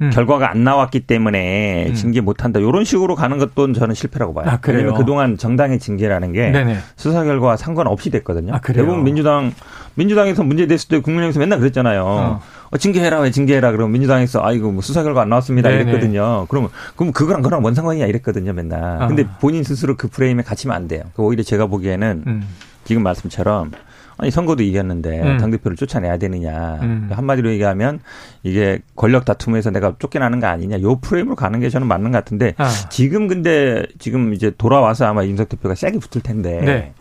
음. 0.00 0.10
결과가 0.10 0.50
안 0.50 0.64
나왔기 0.64 1.00
때문에 1.00 1.86
음. 1.88 1.94
징계 1.94 2.20
못 2.20 2.44
한다. 2.44 2.60
이런 2.60 2.84
식으로 2.84 3.14
가는 3.14 3.38
것도 3.38 3.72
저는 3.72 3.94
실패라고 3.94 4.34
봐요. 4.34 4.46
아, 4.48 4.56
그래요? 4.58 4.78
왜냐면 4.78 4.98
그동안 4.98 5.38
정당의 5.38 5.78
징계라는 5.78 6.32
게 6.32 6.50
네네. 6.50 6.76
수사 6.96 7.24
결과와 7.24 7.56
상관없이 7.56 8.10
됐거든요. 8.10 8.54
아? 8.54 8.60
대부분 8.60 9.04
민주당 9.04 9.52
민주당에서 9.94 10.42
문제 10.42 10.66
됐을 10.66 10.88
때 10.88 10.98
국민의힘에서 11.00 11.40
맨날 11.40 11.58
그랬잖아요. 11.58 12.04
어. 12.04 12.40
어, 12.70 12.76
징계해라 12.76 13.20
왜 13.20 13.30
징계해라 13.30 13.72
그러면 13.72 13.92
민주당에서 13.92 14.42
아이고 14.42 14.72
뭐 14.72 14.82
수사 14.82 15.02
결과 15.02 15.22
안 15.22 15.28
나왔습니다 15.30 15.70
네네. 15.70 15.82
이랬거든요. 15.82 16.46
그러면 16.48 16.70
그럼 16.96 17.12
그거랑 17.12 17.42
그거랑 17.42 17.62
뭔 17.62 17.74
상관이냐 17.74 18.06
이랬거든요 18.06 18.52
맨날. 18.52 19.02
아. 19.02 19.06
근데 19.06 19.26
본인 19.40 19.62
스스로 19.62 19.96
그 19.96 20.08
프레임에 20.08 20.42
갇히면 20.42 20.76
안 20.76 20.88
돼요. 20.88 21.04
그 21.14 21.22
오히려 21.22 21.42
제가 21.42 21.66
보기에는 21.66 22.24
음. 22.26 22.48
지금 22.84 23.02
말씀처럼 23.02 23.72
아니 24.18 24.30
선거도 24.30 24.62
이겼는데 24.62 25.20
음. 25.22 25.38
당 25.38 25.50
대표를 25.50 25.76
쫓아내야 25.76 26.16
되느냐 26.16 26.78
음. 26.82 27.08
한마디로 27.12 27.50
얘기하면 27.50 28.00
이게 28.42 28.80
권력 28.94 29.24
다툼에서 29.24 29.70
내가 29.70 29.94
쫓겨나는 29.98 30.40
거 30.40 30.46
아니냐 30.46 30.80
요 30.80 30.96
프레임으로 31.00 31.36
가는 31.36 31.60
게 31.60 31.68
저는 31.68 31.86
맞는 31.86 32.12
것 32.12 32.18
같은데 32.18 32.54
아. 32.56 32.70
지금 32.90 33.28
근데 33.28 33.84
지금 33.98 34.32
이제 34.32 34.50
돌아와서 34.56 35.06
아마 35.06 35.24
윤석 35.24 35.48
대표가 35.48 35.74
세게 35.74 35.98
붙을 35.98 36.22
텐데 36.22 36.60
네. 36.62 36.92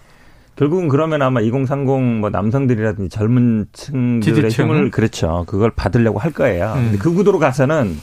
결국은 0.56 0.88
그러면 0.88 1.22
아마 1.22 1.42
2030 1.42 2.02
뭐 2.20 2.30
남성들이라든지 2.30 3.10
젊은 3.10 3.68
층들의. 3.74 4.50
힘을 4.50 4.90
그렇죠 4.90 5.44
그걸 5.48 5.72
받으려고 5.72 6.20
할 6.20 6.32
거예요. 6.32 6.74
음. 6.78 6.84
근데 6.86 6.98
그 6.98 7.14
구도로 7.14 7.40
가서는 7.40 7.98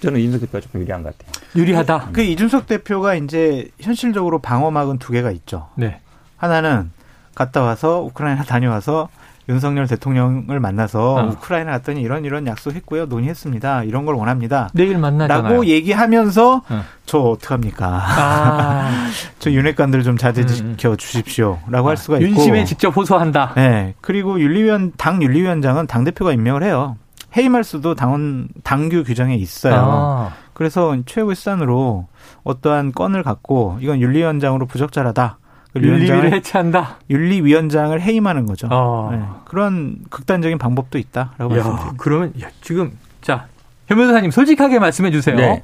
저는 0.00 0.20
윤석 0.20 0.40
대표가 0.42 0.60
조금 0.60 0.80
유리한 0.80 1.02
것 1.02 1.16
같아요. 1.16 1.32
유리하다. 1.56 2.10
그 2.12 2.22
이준석 2.22 2.66
대표가 2.66 3.14
이제 3.14 3.68
현실적으로 3.80 4.38
방어막은 4.38 4.98
두 4.98 5.12
개가 5.12 5.32
있죠. 5.32 5.68
네. 5.76 6.00
하나는 6.36 6.90
갔다 7.38 7.62
와서 7.62 8.00
우크라이나 8.00 8.42
다녀와서 8.44 9.08
윤석열 9.48 9.86
대통령을 9.86 10.60
만나서 10.60 11.14
어. 11.14 11.28
우크라이나 11.28 11.70
갔더니 11.70 12.02
이런 12.02 12.24
이런 12.26 12.46
약속했고요 12.46 13.06
논의했습니다 13.06 13.84
이런 13.84 14.04
걸 14.04 14.14
원합니다. 14.16 14.68
내일 14.74 14.98
만나잖아요. 14.98 15.48
라고 15.48 15.64
얘기하면서 15.64 16.62
어. 16.68 16.84
저 17.06 17.18
어떡합니까? 17.18 17.86
아, 17.86 18.90
저 19.38 19.50
윤핵관들 19.50 20.02
좀 20.02 20.18
자제시켜 20.18 20.96
주십시오 20.96 21.60
라고 21.68 21.88
할 21.88 21.96
수가 21.96 22.18
있고 22.18 22.28
윤심에 22.28 22.64
직접 22.64 22.94
호소한다. 22.94 23.54
네. 23.54 23.94
그리고 24.02 24.38
윤리위원 24.38 24.92
당 24.98 25.22
윤리위원장은 25.22 25.86
당 25.86 26.04
대표가 26.04 26.32
임명을 26.32 26.62
해요. 26.64 26.96
해임할 27.36 27.62
수도 27.64 27.94
당원 27.94 28.48
당규 28.64 29.04
규정에 29.04 29.34
있어요. 29.36 29.74
아, 29.76 30.32
그래서 30.52 30.96
최후의 31.06 31.36
수단으로 31.36 32.08
어떠한 32.42 32.92
건을 32.92 33.22
갖고 33.22 33.78
이건 33.80 34.00
윤리위원장으로 34.00 34.66
부적절하다. 34.66 35.38
그 35.72 35.80
윤리위를 35.80 36.32
해체한다. 36.32 36.96
윤리위원장을 37.10 38.00
해임하는 38.00 38.46
거죠. 38.46 38.68
어. 38.70 39.10
네. 39.12 39.20
그런 39.44 39.98
극단적인 40.10 40.58
방법도 40.58 40.98
있다라고 40.98 41.44
야, 41.44 41.48
말씀드립니다. 41.48 41.94
그러면 41.98 42.32
야, 42.42 42.48
지금 42.62 42.92
자, 43.20 43.46
현 43.86 43.98
변호사님 43.98 44.30
솔직하게 44.30 44.78
말씀해 44.78 45.10
주세요. 45.10 45.36
네. 45.36 45.62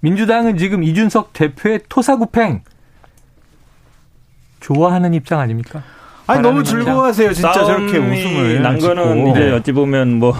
민주당은 0.00 0.56
지금 0.58 0.82
이준석 0.82 1.32
대표의 1.32 1.80
토사구팽 1.88 2.62
좋아하는 4.60 5.14
입장 5.14 5.40
아닙니까? 5.40 5.82
아니 6.26 6.40
너무. 6.40 6.62
즐거워하세요. 6.62 7.32
진짜 7.32 7.52
저렇게 7.52 7.98
웃음을 7.98 8.62
난 8.62 8.78
거는. 8.78 9.28
이제 9.28 9.40
네. 9.40 9.50
어찌 9.52 9.72
보면 9.72 10.18
뭐, 10.18 10.34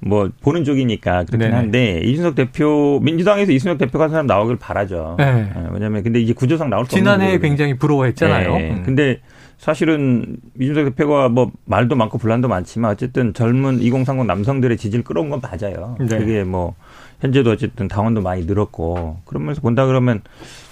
뭐, 0.00 0.30
보는 0.42 0.64
쪽이니까 0.64 1.24
그렇긴 1.24 1.38
네네. 1.38 1.54
한데, 1.54 2.00
이준석 2.04 2.34
대표, 2.34 3.00
민주당에서 3.02 3.52
이준석 3.52 3.78
대표 3.78 3.98
같은 3.98 4.12
사람 4.12 4.26
나오길 4.26 4.56
바라죠. 4.56 5.16
네. 5.18 5.50
예, 5.56 5.68
왜냐면, 5.72 6.02
근데 6.02 6.20
이제 6.20 6.32
구조상 6.32 6.68
나올 6.70 6.84
수 6.84 6.94
없는 6.94 7.02
지난해에 7.02 7.26
거거든요. 7.28 7.48
굉장히 7.48 7.78
부러워했잖아요. 7.78 8.54
예, 8.56 8.70
음. 8.70 8.82
근데 8.84 9.20
사실은 9.58 10.36
이준석 10.60 10.84
대표가 10.84 11.28
뭐 11.28 11.50
말도 11.64 11.96
많고 11.96 12.18
분란도 12.18 12.48
많지만 12.48 12.90
어쨌든 12.90 13.32
젊은 13.32 13.80
2030 13.80 14.26
남성들의 14.26 14.76
지지를 14.76 15.02
끌어온 15.02 15.30
건 15.30 15.40
맞아요. 15.40 15.96
네. 15.98 16.06
그게 16.06 16.44
뭐 16.44 16.74
현재도 17.20 17.50
어쨌든 17.52 17.88
당원도 17.88 18.20
많이 18.20 18.44
늘었고 18.44 19.20
그러면서 19.24 19.60
본다 19.62 19.86
그러면 19.86 20.20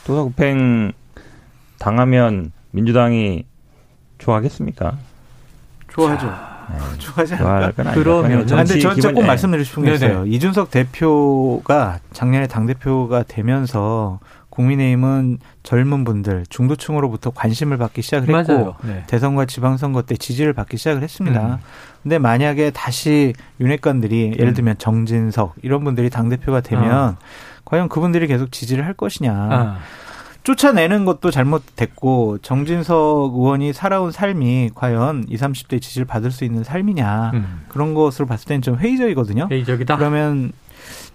도사구팽 0.06 0.92
당하면 1.78 2.52
민주당이 2.72 3.46
좋아하겠습니까? 4.18 4.98
좋아하죠. 5.88 6.53
좋아하지 6.99 7.35
않을까? 7.35 7.92
그러면- 7.94 8.30
근데 8.40 8.47
정치 8.47 8.80
저 8.80 8.92
진짜 8.94 9.09
기본- 9.09 9.14
꼭 9.14 9.23
예. 9.23 9.26
말씀드리고 9.26 9.64
싶은 9.64 9.83
게 9.85 9.92
네네. 9.92 10.12
있어요. 10.12 10.26
이준석 10.26 10.71
대표가 10.71 11.99
작년에 12.12 12.47
당 12.47 12.66
대표가 12.66 13.23
되면서 13.23 14.21
국민의힘은 14.50 15.38
젊은 15.64 16.04
분들, 16.04 16.44
중도층으로부터 16.49 17.30
관심을 17.30 17.76
받기 17.76 18.02
시작을 18.02 18.38
했고. 18.38 18.76
네. 18.83 19.02
대선과 19.09 19.47
지방선거 19.47 20.02
때 20.02 20.16
지지를 20.16 20.52
받기 20.52 20.76
시작을 20.76 21.02
했습니다. 21.02 21.40
음. 21.54 21.56
근데 22.04 22.18
만약에 22.18 22.71
다시 22.71 23.33
윤핵관들이 23.61 24.35
예를 24.38 24.49
음. 24.52 24.54
들면 24.54 24.78
정진석 24.78 25.54
이런 25.62 25.83
분들이 25.83 26.09
당 26.09 26.28
대표가 26.28 26.61
되면 26.61 26.92
아. 26.92 27.16
과연 27.64 27.88
그분들이 27.88 28.26
계속 28.28 28.52
지지를 28.52 28.85
할 28.87 28.92
것이냐. 28.94 29.33
아, 29.33 29.78
쫓아내는 30.44 31.06
것도 31.06 31.30
잘못됐고 31.30 32.38
정진석 32.42 33.32
의원이 33.34 33.72
살아온 33.72 34.12
삶이 34.12 34.70
과연 34.74 35.24
20, 35.28 35.40
30대 35.40 35.80
지지를 35.80 36.06
받을 36.06 36.30
수 36.30 36.44
있는 36.44 36.62
삶이냐. 36.62 37.30
음. 37.32 37.62
그런 37.68 37.94
것으로 37.94 38.26
봤을 38.26 38.46
때는 38.46 38.60
좀 38.60 38.76
회의적이거든요. 38.76 39.48
회의적이다. 39.50 39.96
그러면 39.96 40.52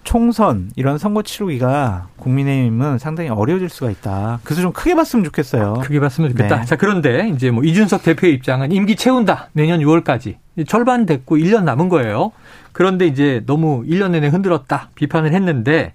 총선 0.04 0.72
이런 0.76 0.98
선거 0.98 1.22
치르기가 1.22 2.08
국민의힘은 2.18 2.98
상당히 2.98 3.30
어려워질 3.30 3.70
수가 3.70 3.92
있다. 3.92 4.40
그래서 4.44 4.64
좀 4.64 4.72
크게 4.72 4.96
봤으면 4.96 5.24
좋겠어요. 5.26 5.76
크게 5.84 6.00
봤으면 6.00 6.32
좋겠다. 6.32 6.62
네. 6.62 6.66
자, 6.66 6.76
그런데 6.76 7.30
이제 7.30 7.52
뭐 7.52 7.64
이준석 7.64 8.02
대표의 8.02 8.34
입장은 8.34 8.72
임기 8.72 8.96
채운다. 8.96 9.50
내년 9.54 9.80
6월까지. 9.80 10.38
절반 10.68 11.06
됐고 11.06 11.38
1년 11.38 11.66
남은 11.66 11.90
거예요. 11.90 12.32
그런데 12.72 13.06
이제 13.06 13.44
너무 13.46 13.84
1년 13.84 14.12
내내 14.12 14.30
흔들었다. 14.30 14.90
비판을 14.96 15.34
했는데 15.34 15.94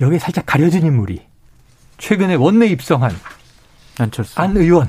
여기에 0.00 0.20
살짝 0.20 0.46
가려진 0.46 0.86
인물이 0.86 1.29
최근에 2.00 2.34
원내 2.34 2.66
입성한 2.66 3.12
안철수. 4.00 4.40
안 4.40 4.56
의원. 4.56 4.88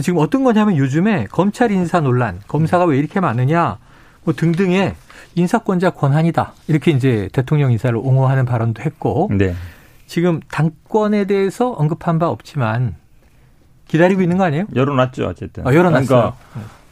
지금 0.00 0.18
어떤 0.18 0.42
거냐면 0.42 0.76
요즘에 0.76 1.26
검찰 1.30 1.70
인사 1.70 2.00
논란, 2.00 2.40
검사가 2.48 2.84
왜 2.86 2.98
이렇게 2.98 3.20
많으냐, 3.20 3.78
뭐 4.24 4.34
등등의 4.34 4.96
인사권자 5.36 5.90
권한이다. 5.90 6.52
이렇게 6.66 6.90
이제 6.90 7.28
대통령 7.32 7.70
인사를 7.70 7.96
옹호하는 7.96 8.44
발언도 8.44 8.82
했고, 8.82 9.30
네. 9.32 9.54
지금 10.06 10.40
당권에 10.50 11.26
대해서 11.26 11.70
언급한 11.70 12.18
바 12.18 12.28
없지만 12.28 12.96
기다리고 13.86 14.22
있는 14.22 14.38
거 14.38 14.44
아니에요? 14.44 14.64
열어놨죠, 14.74 15.26
어쨌든. 15.26 15.66
아, 15.66 15.74
열어놨어요. 15.74 16.06
그러니까 16.06 16.36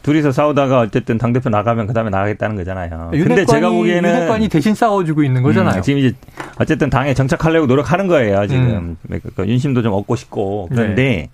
둘이서 0.02 0.32
싸우다가 0.32 0.80
어쨌든 0.80 1.16
당대표 1.18 1.48
나가면 1.48 1.86
그 1.86 1.92
다음에 1.94 2.10
나가겠다는 2.10 2.56
거잖아요. 2.56 3.10
근데 3.12 3.44
제가 3.44 3.70
보기에는. 3.70 4.08
윤핵관이 4.08 4.48
대신 4.48 4.74
싸워주고 4.74 5.22
있는 5.22 5.42
거잖아요. 5.42 5.76
음, 5.76 5.82
지금 5.82 6.00
이제 6.00 6.12
어쨌든 6.58 6.90
당에 6.90 7.14
정착하려고 7.14 7.66
노력하는 7.66 8.08
거예요, 8.08 8.46
지금. 8.46 8.96
음. 9.10 9.20
그 9.36 9.46
윤심도 9.46 9.82
좀 9.82 9.92
얻고 9.92 10.16
싶고. 10.16 10.68
그런데 10.70 11.28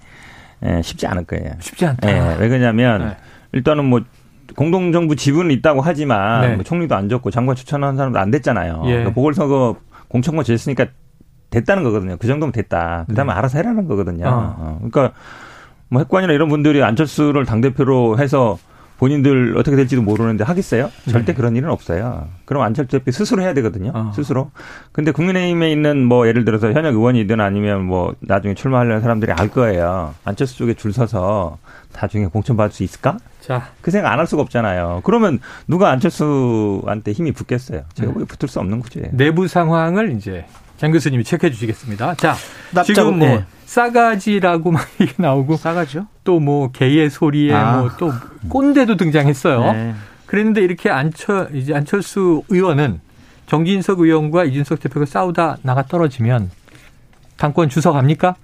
예, 0.65 0.83
쉽지 0.83 1.07
않을 1.07 1.25
거예요. 1.25 1.53
쉽지 1.61 1.87
않다. 1.87 2.11
예, 2.11 2.37
왜 2.41 2.49
그러냐면 2.49 3.09
네. 3.09 3.17
일단은 3.53 3.85
뭐 3.85 4.01
공동정부 4.57 5.17
지분은 5.17 5.51
있다고 5.53 5.81
하지만 5.81 6.41
네. 6.43 6.55
뭐 6.57 6.65
총리도 6.65 6.95
안 6.95 7.09
줬고 7.09 7.31
장관 7.31 7.55
추천하는 7.55 7.97
사람도 7.97 8.19
안 8.19 8.31
됐잖아요. 8.31 8.83
예. 8.87 8.91
그러니까 8.91 9.13
보궐선거 9.13 9.77
공천권 10.09 10.45
졌으니까 10.45 10.87
됐다는 11.51 11.85
거거든요. 11.85 12.17
그 12.19 12.27
정도면 12.27 12.53
됐다. 12.53 13.05
그 13.09 13.15
다음에 13.15 13.33
네. 13.33 13.39
알아서 13.39 13.59
해라는 13.59 13.87
거거든요. 13.87 14.27
어. 14.27 14.57
어, 14.59 14.79
그러니까 14.91 15.15
뭐 15.89 16.03
핵관이나 16.03 16.33
이런 16.33 16.49
분들이 16.49 16.83
안철수를 16.83 17.45
당 17.47 17.61
대표로 17.61 18.19
해서 18.19 18.59
본인들 18.99 19.55
어떻게 19.57 19.77
될지도 19.77 20.03
모르는데 20.03 20.43
하겠어요? 20.43 20.91
절대 21.09 21.27
네. 21.33 21.35
그런 21.35 21.55
일은 21.55 21.71
없어요. 21.71 22.27
그럼 22.45 22.65
안철수 22.65 22.91
대표 22.91 23.13
스스로 23.13 23.43
해야 23.43 23.55
되거든요. 23.55 23.93
어. 23.95 24.11
스스로. 24.13 24.51
근데 24.91 25.13
국민의힘에 25.13 25.71
있는 25.71 26.05
뭐 26.05 26.27
예를 26.27 26.45
들어서 26.45 26.73
현역 26.73 26.95
의원이든 26.97 27.41
아니면 27.41 27.85
뭐 27.85 28.13
나중에 28.19 28.55
출마하려는 28.55 29.01
사람들이 29.01 29.31
알 29.31 29.51
거예요. 29.51 30.15
안철수 30.25 30.57
쪽에 30.59 30.75
줄 30.75 30.93
서서 30.93 31.59
나중에 31.95 32.27
공천 32.27 32.57
받을 32.57 32.73
수 32.75 32.83
있을까? 32.83 33.19
자, 33.41 33.69
그 33.83 33.93
생각 33.93 34.13
안 34.13 34.19
할 34.19 34.27
수가 34.27 34.43
없잖아요. 34.43 35.03
그러면 35.05 35.39
누가 35.69 35.91
안철수한테 35.91 37.13
힘이 37.13 37.31
붙겠어요? 37.31 37.83
제가 37.95 38.13
보기 38.13 38.25
붙을 38.25 38.49
수 38.49 38.59
없는 38.59 38.81
거죠. 38.81 39.01
내부 39.13 39.47
상황을 39.47 40.11
이제 40.17 40.45
장 40.79 40.93
교수님이 40.93 41.25
체크해 41.25 41.51
주시겠습니다. 41.51 42.15
자, 42.15 42.37
지금 42.85 43.19
뭐 43.19 43.29
네. 43.29 43.45
싸가지라고 43.67 44.71
막 44.73 44.87
얘기 45.01 45.13
나오고 45.17 45.57
싸가죠? 45.57 46.07
또뭐 46.25 46.71
개의 46.71 47.11
소리에 47.11 47.53
아. 47.53 47.79
뭐또 47.79 48.13
꼰대도 48.49 48.97
등장했어요. 48.97 49.73
네. 49.73 49.95
그랬는데 50.27 50.63
이렇게 50.63 50.89
안철 50.89 51.51
이제 51.53 51.75
안철수 51.75 52.43
의원은 52.49 53.01
정진석 53.47 54.01
의원과 54.01 54.45
이준석 54.45 54.81
대표가 54.81 55.05
싸우다 55.05 55.59
나가 55.63 55.83
떨어지면 55.83 56.51
당권 57.39 57.69
주서 57.69 57.93
갑니까? 57.93 58.35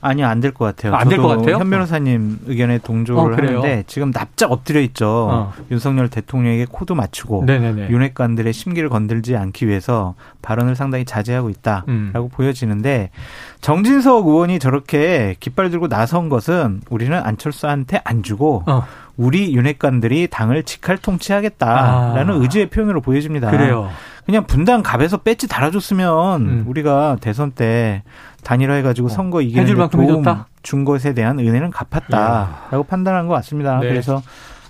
아니요, 0.00 0.26
안 0.26 0.40
될 0.40 0.52
것 0.52 0.64
같아요. 0.64 0.94
안 0.94 1.08
될 1.08 1.18
것 1.22 1.28
같아요? 1.28 1.56
현 1.56 1.70
변호사님 1.70 2.40
의견에 2.46 2.78
동조를 2.78 3.32
어? 3.32 3.36
하는데 3.36 3.84
지금 3.86 4.10
납작 4.12 4.50
엎드려 4.52 4.80
있죠. 4.80 5.28
어. 5.30 5.52
윤석열 5.70 6.08
대통령에게 6.08 6.66
코도 6.70 6.94
맞추고 6.94 7.44
네네네. 7.46 7.88
윤핵관들의 7.90 8.52
심기를 8.52 8.88
건들지 8.88 9.36
않기 9.36 9.68
위해서 9.68 10.14
발언을 10.42 10.74
상당히 10.76 11.04
자제하고 11.04 11.48
있다라고 11.50 11.84
음. 11.88 12.12
보여지는데 12.32 13.10
정진석 13.60 14.26
의원이 14.26 14.58
저렇게 14.58 15.36
깃발 15.38 15.70
들고 15.70 15.88
나선 15.88 16.28
것은 16.28 16.80
우리는 16.90 17.16
안철수한테 17.16 18.00
안 18.04 18.22
주고 18.22 18.64
어, 18.66 18.84
우리 19.20 19.54
윤핵관들이 19.54 20.28
당을 20.28 20.62
직할 20.62 20.96
통치하겠다라는 20.96 22.34
아. 22.34 22.36
의지의 22.38 22.70
표현으로 22.70 23.02
보여집니다. 23.02 23.50
그래요. 23.50 23.90
그냥 24.24 24.46
분당 24.46 24.82
갑에서 24.82 25.18
배지 25.18 25.46
달아줬으면 25.46 26.40
음. 26.40 26.64
우리가 26.66 27.18
대선 27.20 27.50
때 27.50 28.02
단일화해가지고 28.44 29.10
선거 29.10 29.42
이기는 29.42 29.88
도움 29.90 30.04
해줬다? 30.04 30.46
준 30.62 30.86
것에 30.86 31.12
대한 31.12 31.38
은혜는 31.38 31.70
갚았다라고 31.70 32.84
판단한 32.84 33.26
것 33.26 33.34
같습니다. 33.34 33.78
네. 33.80 33.88
그래서 33.88 34.22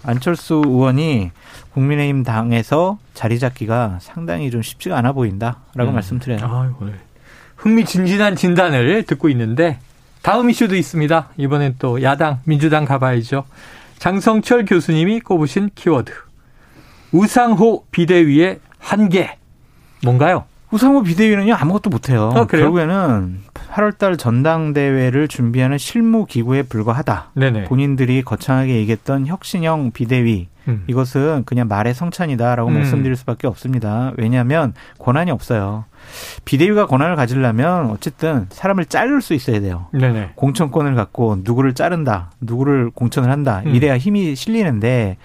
안철수 0.03 0.63
의원이 0.67 1.31
국민의힘 1.73 2.25
당에서 2.25 2.99
자리 3.15 3.39
잡기가 3.39 3.99
상당히 4.01 4.51
좀 4.51 4.63
쉽지가 4.63 4.99
않아 4.99 5.13
보인다라고 5.13 5.91
음. 5.91 5.95
말씀드려요. 5.95 6.41
아, 6.43 6.75
오늘 6.81 6.99
흥미진진한 7.55 8.35
진단을 8.35 9.05
듣고 9.05 9.29
있는데 9.29 9.79
다음 10.23 10.51
이슈도 10.51 10.75
있습니다. 10.75 11.29
이번엔 11.37 11.77
또 11.79 12.03
야당 12.03 12.41
민주당 12.45 12.85
가봐야죠. 12.85 13.45
장성철 14.01 14.65
교수님이 14.65 15.21
꼽으신 15.21 15.69
키워드 15.75 16.11
우상호 17.13 17.85
비대위의 17.91 18.59
한계 18.79 19.37
뭔가요? 20.03 20.45
우상호 20.71 21.03
비대위는요 21.03 21.55
아무것도 21.55 21.91
못해요. 21.91 22.33
어, 22.35 22.47
그래요? 22.47 22.73
결국에는 22.73 23.41
8월달 23.53 24.19
전당대회를 24.19 25.29
준비하는 25.29 25.77
실무 25.77 26.25
기구에 26.25 26.63
불과하다. 26.63 27.33
네네. 27.35 27.65
본인들이 27.65 28.23
거창하게 28.23 28.77
얘기했던 28.77 29.27
혁신형 29.27 29.91
비대위 29.91 30.49
음. 30.69 30.85
이것은 30.87 31.43
그냥 31.45 31.69
말의 31.69 31.93
성찬이다라고 31.93 32.71
음. 32.71 32.75
말씀드릴 32.75 33.17
수밖에 33.17 33.49
없습니다. 33.49 34.13
왜냐하면 34.17 34.73
권한이 34.99 35.31
없어요. 35.31 35.85
비대위가 36.45 36.87
권한을 36.87 37.17
가지려면 37.17 37.91
어쨌든 37.91 38.47
사람을 38.51 38.87
자를 38.87 39.21
수 39.23 39.35
있어야 39.35 39.61
돼요. 39.61 39.87
네네. 39.93 40.33
공천권을 40.35 40.95
갖고 40.95 41.39
누구를 41.43 41.75
자른다, 41.75 42.31
누구를 42.41 42.91
공천을 42.91 43.31
한다, 43.31 43.63
음. 43.67 43.75
이래야 43.75 43.97
힘이 43.99 44.35
실리는데 44.35 45.17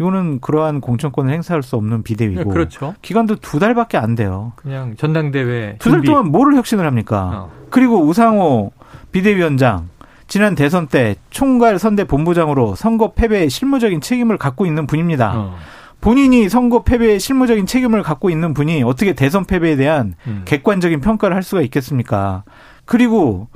이거는 0.00 0.40
그러한 0.40 0.80
공천권을 0.80 1.32
행사할 1.32 1.62
수 1.62 1.76
없는 1.76 2.02
비대위고 2.02 2.44
네, 2.44 2.50
그렇죠. 2.50 2.94
기간도 3.02 3.36
두 3.36 3.58
달밖에 3.58 3.98
안 3.98 4.14
돼요. 4.14 4.52
그냥 4.56 4.96
전당대회 4.96 5.76
두 5.78 5.90
달. 5.90 6.02
동안 6.02 6.30
뭐를 6.32 6.56
혁신을 6.56 6.84
합니까? 6.86 7.30
어. 7.32 7.50
그리고 7.70 8.02
우상호 8.02 8.72
비대위원장 9.12 9.88
지난 10.26 10.54
대선 10.54 10.86
때 10.86 11.14
총괄 11.30 11.78
선대 11.78 12.04
본부장으로 12.04 12.74
선거 12.74 13.12
패배의 13.12 13.50
실무적인 13.50 14.00
책임을 14.00 14.38
갖고 14.38 14.64
있는 14.66 14.86
분입니다. 14.86 15.32
어. 15.34 15.56
본인이 16.02 16.48
선거 16.48 16.82
패배의 16.82 17.20
실무적인 17.20 17.64
책임을 17.64 18.02
갖고 18.02 18.28
있는 18.28 18.52
분이 18.52 18.82
어떻게 18.82 19.14
대선 19.14 19.44
패배에 19.44 19.76
대한 19.76 20.14
음. 20.26 20.42
객관적인 20.44 21.00
평가를 21.00 21.34
할 21.34 21.44
수가 21.44 21.62
있겠습니까? 21.62 22.42
그리고 22.84 23.48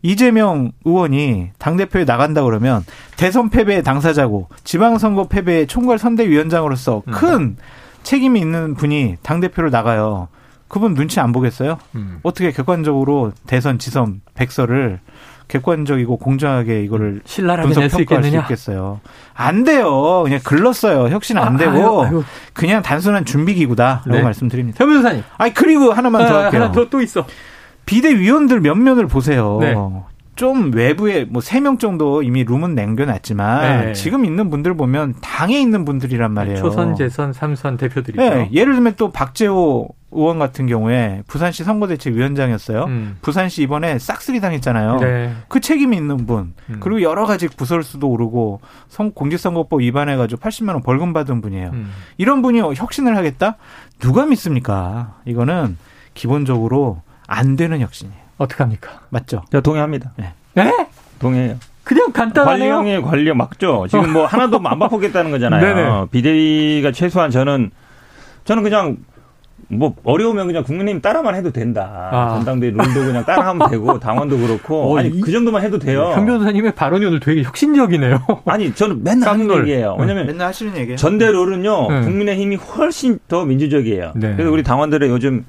이재명 0.00 0.70
의원이 0.84 1.50
당대표에 1.58 2.04
나간다 2.04 2.44
그러면 2.44 2.84
대선 3.16 3.50
패배의 3.50 3.82
당사자고 3.82 4.48
지방선거 4.62 5.26
패배의 5.26 5.66
총괄 5.66 5.98
선대위원장으로서 5.98 7.02
음. 7.08 7.12
큰 7.12 7.56
책임이 8.04 8.40
있는 8.40 8.76
분이 8.76 9.16
당대표를 9.22 9.70
나가요. 9.70 10.28
그분 10.68 10.94
눈치 10.94 11.18
안 11.18 11.32
보겠어요? 11.32 11.76
음. 11.96 12.20
어떻게 12.22 12.52
객관적으로 12.52 13.32
대선 13.48 13.80
지선 13.80 14.20
백서를 14.34 15.00
객관적이고 15.50 16.16
공정하게 16.16 16.82
이거를 16.84 17.20
신랄하게 17.26 17.62
분석 17.66 17.80
낼수 17.82 17.96
평가할 17.98 18.22
수 18.22 18.28
있겠느냐? 18.28 18.42
있겠어요. 18.44 19.00
안 19.34 19.64
돼요. 19.64 20.22
그냥 20.24 20.40
글렀어요. 20.44 21.08
혁신 21.14 21.36
안 21.36 21.54
아, 21.54 21.58
되고 21.58 22.02
아유, 22.04 22.08
아유. 22.08 22.24
그냥 22.54 22.80
단순한 22.82 23.24
준비 23.26 23.54
기구다라고 23.54 24.10
네. 24.10 24.22
말씀드립니다. 24.22 24.78
현 24.82 24.88
변호사님. 24.88 25.22
아니 25.36 25.52
그리고 25.52 25.92
하나만 25.92 26.26
더 26.26 26.38
아, 26.38 26.44
할게요. 26.44 26.62
하나 26.62 26.72
더또 26.72 27.00
있어. 27.02 27.26
비대위원들 27.86 28.60
몇 28.60 28.74
면을 28.76 29.06
보세요. 29.06 29.58
네. 29.60 29.74
좀 30.36 30.72
외부에 30.72 31.24
뭐 31.24 31.42
세 31.42 31.60
명 31.60 31.76
정도 31.76 32.22
이미 32.22 32.44
룸은 32.44 32.74
남겨놨지만 32.74 33.86
네. 33.86 33.92
지금 33.92 34.24
있는 34.24 34.48
분들 34.48 34.74
보면 34.74 35.16
당에 35.20 35.60
있는 35.60 35.84
분들이란 35.84 36.32
말이에요. 36.32 36.58
초선, 36.58 36.94
재선, 36.96 37.32
삼선 37.32 37.76
대표들이죠. 37.76 38.22
네, 38.22 38.48
예를 38.52 38.72
들면 38.74 38.94
또 38.96 39.10
박재호 39.10 39.88
의원 40.12 40.38
같은 40.38 40.66
경우에 40.66 41.22
부산시 41.26 41.64
선거대책위원장이었어요. 41.64 42.84
음. 42.84 43.18
부산시 43.22 43.62
이번에 43.62 43.98
싹쓸이 43.98 44.40
당했잖아요. 44.40 44.96
네. 44.98 45.32
그 45.48 45.60
책임이 45.60 45.96
있는 45.96 46.26
분 46.26 46.54
음. 46.68 46.76
그리고 46.80 47.02
여러 47.02 47.26
가지 47.26 47.46
구설수도 47.48 48.08
오르고 48.08 48.60
성, 48.88 49.12
공직선거법 49.12 49.80
위반해가지고 49.80 50.40
80만 50.40 50.70
원 50.70 50.82
벌금 50.82 51.12
받은 51.12 51.40
분이에요. 51.40 51.70
음. 51.72 51.90
이런 52.18 52.42
분이 52.42 52.60
혁신을 52.60 53.16
하겠다? 53.16 53.56
누가 53.98 54.26
믿습니까? 54.26 55.14
이거는 55.24 55.76
기본적으로 56.14 57.02
안 57.26 57.56
되는 57.56 57.80
혁신이에요. 57.80 58.18
어떡합니까? 58.38 59.02
맞죠? 59.10 59.42
제가 59.50 59.60
동의합니다. 59.60 60.12
네? 60.54 60.88
동의해요. 61.20 61.56
그냥 61.84 62.12
간단하네요. 62.12 62.74
관리형의 62.76 63.02
관리 63.02 63.32
막죠. 63.32 63.86
지금 63.88 64.12
뭐 64.12 64.26
하나도 64.26 64.60
안 64.64 64.78
바꾸겠다는 64.78 65.30
거잖아요. 65.30 65.60
네네. 65.60 66.06
비대위가 66.12 66.92
최소한 66.92 67.30
저는 67.30 67.70
저는 68.44 68.62
그냥 68.62 68.96
뭐 69.72 69.94
어려우면 70.02 70.46
그냥 70.48 70.64
국민의힘 70.64 71.00
따라만 71.00 71.34
해도 71.36 71.52
된다. 71.52 72.08
아. 72.12 72.34
전당대회 72.36 72.70
룰도 72.70 72.92
그냥 73.06 73.24
따라하면 73.24 73.68
되고 73.70 74.00
당원도 74.00 74.38
그렇고 74.38 74.92
어, 74.94 74.98
아니 74.98 75.08
이- 75.10 75.20
그 75.20 75.30
정도만 75.30 75.62
해도 75.62 75.78
돼요. 75.78 76.10
현 76.14 76.26
변호사님의 76.26 76.74
발언이 76.74 77.04
오늘 77.06 77.20
되게 77.20 77.42
혁신적이네요. 77.44 78.18
아니 78.46 78.74
저는 78.74 79.04
맨날 79.04 79.28
하는 79.30 79.46
깜놀. 79.46 79.68
얘기예요. 79.68 79.96
왜냐면 79.98 80.26
맨날 80.26 80.48
하시는 80.48 80.76
얘기예요. 80.76 80.96
전대 80.96 81.26
룰은요 81.30 81.88
네. 81.90 82.00
국민의힘이 82.02 82.56
훨씬 82.56 83.18
더 83.28 83.44
민주적이에요. 83.44 84.12
네. 84.16 84.34
그래서 84.34 84.50
우리 84.50 84.62
당원들은 84.64 85.08
요즘 85.08 85.44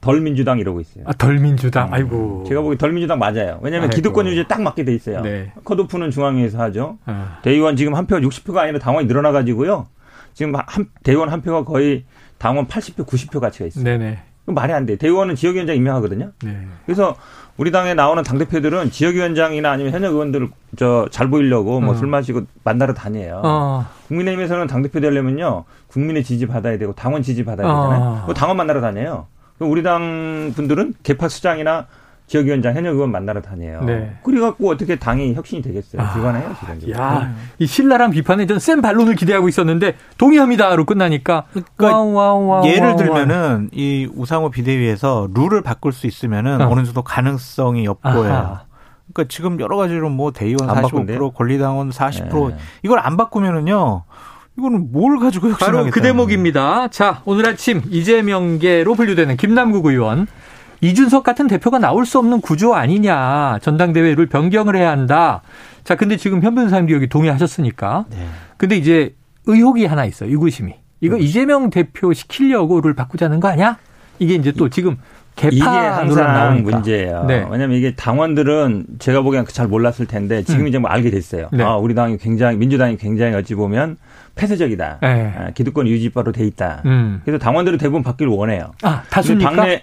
덜 0.00 0.20
민주당 0.20 0.58
이러고 0.58 0.80
있어요. 0.80 1.04
아, 1.06 1.12
덜 1.14 1.38
민주당. 1.38 1.88
아이고. 1.90 2.44
제가 2.46 2.60
보기 2.60 2.76
덜 2.78 2.92
민주당 2.92 3.18
맞아요. 3.18 3.58
왜냐하면 3.62 3.84
아이고. 3.88 3.96
기득권 3.96 4.26
유지에 4.26 4.44
딱 4.46 4.60
맞게 4.62 4.84
돼 4.84 4.94
있어요. 4.94 5.22
네. 5.22 5.50
컷오프는 5.64 6.10
중앙위에서 6.10 6.60
하죠. 6.60 6.98
아, 7.06 7.38
대의원 7.42 7.74
지금 7.74 7.94
한 7.94 8.06
표 8.06 8.16
60표가 8.18 8.58
아니라 8.58 8.78
당원이 8.78 9.06
늘어나 9.08 9.32
가지고요. 9.32 9.86
지금 10.34 10.52
한, 10.56 10.86
대의원 11.04 11.30
한 11.30 11.40
표가 11.42 11.64
거의 11.64 12.04
당원 12.38 12.66
80표, 12.66 13.06
90표 13.06 13.40
가치가 13.40 13.66
있어요. 13.66 13.84
네네. 13.84 14.18
말이 14.46 14.72
안 14.74 14.84
돼. 14.84 14.96
대의원은 14.96 15.36
지역위원장 15.36 15.74
임명하거든요. 15.76 16.32
네. 16.44 16.66
그래서 16.84 17.16
우리 17.56 17.70
당에 17.70 17.94
나오는 17.94 18.22
당 18.22 18.36
대표들은 18.36 18.90
지역위원장이나 18.90 19.70
아니면 19.70 19.92
현역 19.92 20.12
의원들을 20.12 20.48
저 20.76 21.08
잘 21.10 21.30
보이려고 21.30 21.80
뭐 21.80 21.94
음. 21.94 21.98
술 21.98 22.08
마시고 22.08 22.42
만나러 22.62 22.92
다녀요. 22.92 23.40
어. 23.42 23.86
국민의힘에서는 24.08 24.66
당 24.66 24.82
대표 24.82 25.00
되려면요. 25.00 25.64
국민의 25.88 26.24
지지 26.24 26.46
받아야 26.46 26.76
되고 26.76 26.92
당원 26.94 27.22
지지 27.22 27.44
받아야 27.44 27.66
어. 27.66 27.88
되잖아요. 27.90 28.22
뭐 28.26 28.34
당원 28.34 28.56
만나러 28.58 28.80
다녀요. 28.82 29.28
우리 29.60 29.82
당 29.82 30.52
분들은 30.54 30.94
계파 31.02 31.28
수장이나 31.28 31.86
지역위원장 32.26 32.74
현역 32.74 32.94
의원 32.94 33.12
만나러 33.12 33.42
다녀요. 33.42 33.82
네. 33.84 34.16
그래갖고 34.24 34.70
어떻게 34.70 34.96
당이 34.96 35.34
혁신이 35.34 35.60
되겠어요? 35.62 36.00
아. 36.00 36.12
불가능해요, 36.12 36.54
지금. 36.80 36.92
야, 36.96 37.34
이 37.58 37.66
신랄한 37.66 38.10
비판에 38.12 38.46
전 38.46 38.58
센 38.58 38.80
반론을 38.80 39.14
기대하고 39.14 39.46
있었는데 39.48 39.96
동의합니다로 40.16 40.86
끝나니까 40.86 41.44
그러니까 41.76 42.00
wow, 42.02 42.66
예를 42.66 42.96
들면은 42.96 43.68
이 43.72 44.08
우상호 44.14 44.50
비대위에서 44.50 45.28
룰을 45.34 45.60
바꿀 45.62 45.92
수 45.92 46.06
있으면은 46.06 46.62
어. 46.62 46.68
어느 46.70 46.82
정도 46.84 47.02
가능성이 47.02 47.84
엿보여요. 47.84 48.32
아하. 48.32 48.62
그러니까 49.12 49.28
지금 49.28 49.60
여러 49.60 49.76
가지로 49.76 50.08
뭐 50.08 50.32
대의원 50.32 50.66
안45% 50.68 50.82
바꾼대요? 50.82 51.30
권리당원 51.32 51.90
40% 51.90 52.48
네. 52.48 52.56
이걸 52.82 53.00
안 53.00 53.18
바꾸면은요. 53.18 54.04
이거는 54.56 54.92
뭘 54.92 55.18
가지고 55.18 55.50
혁신하겠다. 55.50 55.78
바로 55.82 55.90
그 55.90 56.00
대목입니다. 56.00 56.88
자, 56.88 57.20
오늘 57.26 57.46
아침 57.48 57.82
이재명계로 57.90 58.94
분류되는 58.94 59.36
김남국 59.36 59.86
의원. 59.86 60.26
이준석 60.84 61.24
같은 61.24 61.46
대표가 61.46 61.78
나올 61.78 62.04
수 62.04 62.18
없는 62.18 62.40
구조 62.40 62.74
아니냐. 62.74 63.58
전당대회를 63.62 64.26
변경을 64.26 64.76
해야 64.76 64.90
한다. 64.90 65.40
자, 65.82 65.94
근데 65.96 66.16
지금 66.16 66.42
현 66.42 66.54
변호사님도 66.54 66.94
여기 66.94 67.08
동의하셨으니까. 67.08 68.04
네. 68.10 68.26
근데 68.58 68.76
이제 68.76 69.14
의혹이 69.46 69.86
하나 69.86 70.04
있어요. 70.04 70.30
의구심이. 70.30 70.74
이거 71.00 71.16
이재명 71.16 71.70
대표 71.70 72.12
시키려고 72.12 72.80
를 72.80 72.94
바꾸자는 72.94 73.40
거 73.40 73.48
아니야? 73.48 73.78
이게 74.18 74.34
이제 74.34 74.52
또 74.52 74.68
지금 74.68 74.96
이게 75.36 75.58
개파 75.58 75.70
논란 75.70 75.98
항상 75.98 76.32
나오니까. 76.32 76.70
문제예요. 76.70 77.24
네. 77.26 77.46
왜냐하면 77.50 77.72
이게 77.72 77.94
당원들은 77.94 78.86
제가 78.98 79.22
보기엔 79.22 79.44
잘 79.48 79.66
몰랐을 79.66 80.06
텐데 80.06 80.42
지금 80.44 80.62
음. 80.62 80.68
이제 80.68 80.78
뭐 80.78 80.90
알게 80.90 81.10
됐어요. 81.10 81.48
네. 81.52 81.64
아, 81.64 81.76
우리 81.76 81.94
당이 81.94 82.18
굉장히 82.18 82.56
민주당이 82.56 82.96
굉장히 82.96 83.34
어찌 83.34 83.54
보면 83.54 83.96
폐쇄적이다. 84.36 84.98
네. 85.02 85.34
아, 85.36 85.50
기득권 85.50 85.88
유지바로 85.88 86.32
돼 86.32 86.46
있다. 86.46 86.82
음. 86.86 87.20
그래서 87.24 87.38
당원들은 87.38 87.78
대부분 87.78 88.02
바뀌를 88.02 88.32
원해요. 88.32 88.72
아, 88.82 89.02
다수니까? 89.10 89.50
당내 89.50 89.82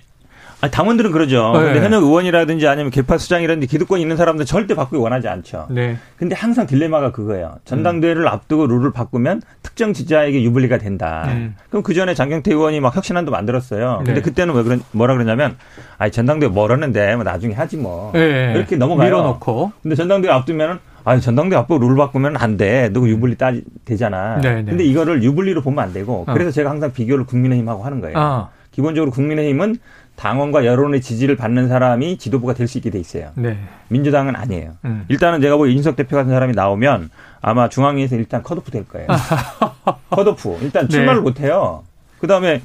아, 0.61 0.69
당원들은 0.69 1.11
그러죠. 1.11 1.51
네. 1.55 1.73
근데 1.73 1.81
현역 1.81 2.03
의원이라든지 2.03 2.67
아니면 2.67 2.91
개파 2.91 3.17
수장이라든지 3.17 3.67
기득권 3.67 3.99
있는 3.99 4.15
사람들은 4.15 4.45
절대 4.45 4.75
바꾸기 4.75 4.97
원하지 4.97 5.27
않죠. 5.27 5.67
네. 5.71 5.97
근데 6.17 6.35
항상 6.35 6.67
딜레마가 6.67 7.11
그거예요. 7.11 7.55
전당대회를 7.65 8.27
앞두고 8.27 8.67
룰을 8.67 8.91
바꾸면 8.91 9.41
특정 9.63 9.93
지지자에게 9.93 10.43
유불리가 10.43 10.77
된다. 10.77 11.25
음. 11.29 11.55
그럼 11.69 11.81
그 11.81 11.95
전에 11.95 12.13
장경태 12.13 12.51
의원이 12.51 12.79
막 12.79 12.95
혁신안도 12.95 13.31
만들었어요. 13.31 13.97
근데 13.97 14.13
네. 14.15 14.21
그때는 14.21 14.53
왜 14.53 14.63
그런 14.63 14.81
뭐라 14.91 15.15
그러냐면, 15.15 15.57
아니 15.97 16.11
전당대회 16.11 16.49
멀었는데 16.49 17.15
뭐 17.15 17.23
나중에 17.23 17.55
하지 17.55 17.77
뭐. 17.77 18.11
네. 18.13 18.53
이렇게 18.55 18.75
넘어가요. 18.75 19.09
밀어놓고. 19.09 19.71
근데 19.81 19.95
전당대회 19.95 20.31
앞두면은 20.31 20.77
아니 21.03 21.21
전당대회 21.21 21.57
앞두고 21.57 21.83
룰 21.83 21.97
바꾸면 21.97 22.37
안 22.37 22.57
돼. 22.57 22.89
누구 22.93 23.09
유불리 23.09 23.35
따지 23.35 23.63
되잖아. 23.85 24.39
네, 24.39 24.57
네. 24.61 24.65
근데 24.65 24.83
이거를 24.83 25.23
유불리로 25.23 25.63
보면 25.63 25.83
안 25.83 25.91
되고. 25.91 26.25
어. 26.27 26.33
그래서 26.33 26.51
제가 26.51 26.69
항상 26.69 26.93
비교를 26.93 27.25
국민의힘하고 27.25 27.83
하는 27.83 28.01
거예요. 28.01 28.17
아, 28.17 28.49
기본적으로 28.71 29.11
국민의힘은 29.11 29.77
당원과 30.25 30.65
여론의 30.65 31.01
지지를 31.01 31.35
받는 31.35 31.67
사람이 31.67 32.17
지도부가 32.19 32.53
될 32.53 32.67
수 32.67 32.77
있게 32.77 32.91
돼 32.91 32.99
있어요. 32.99 33.31
네. 33.35 33.57
민주당은 33.87 34.35
아니에요. 34.35 34.73
음. 34.85 35.03
일단은 35.07 35.41
제가 35.41 35.57
보기 35.57 35.71
이준석 35.71 35.95
대표 35.95 36.15
같은 36.15 36.29
사람이 36.31 36.53
나오면 36.53 37.09
아마 37.41 37.67
중앙위에서 37.69 38.15
일단 38.17 38.43
컷오프 38.43 38.69
될 38.69 38.87
거예요. 38.87 39.07
컷오프. 40.11 40.59
일단 40.61 40.87
출마를 40.87 41.21
네. 41.21 41.23
못 41.23 41.39
해요. 41.39 41.83
그 42.19 42.27
다음에 42.27 42.61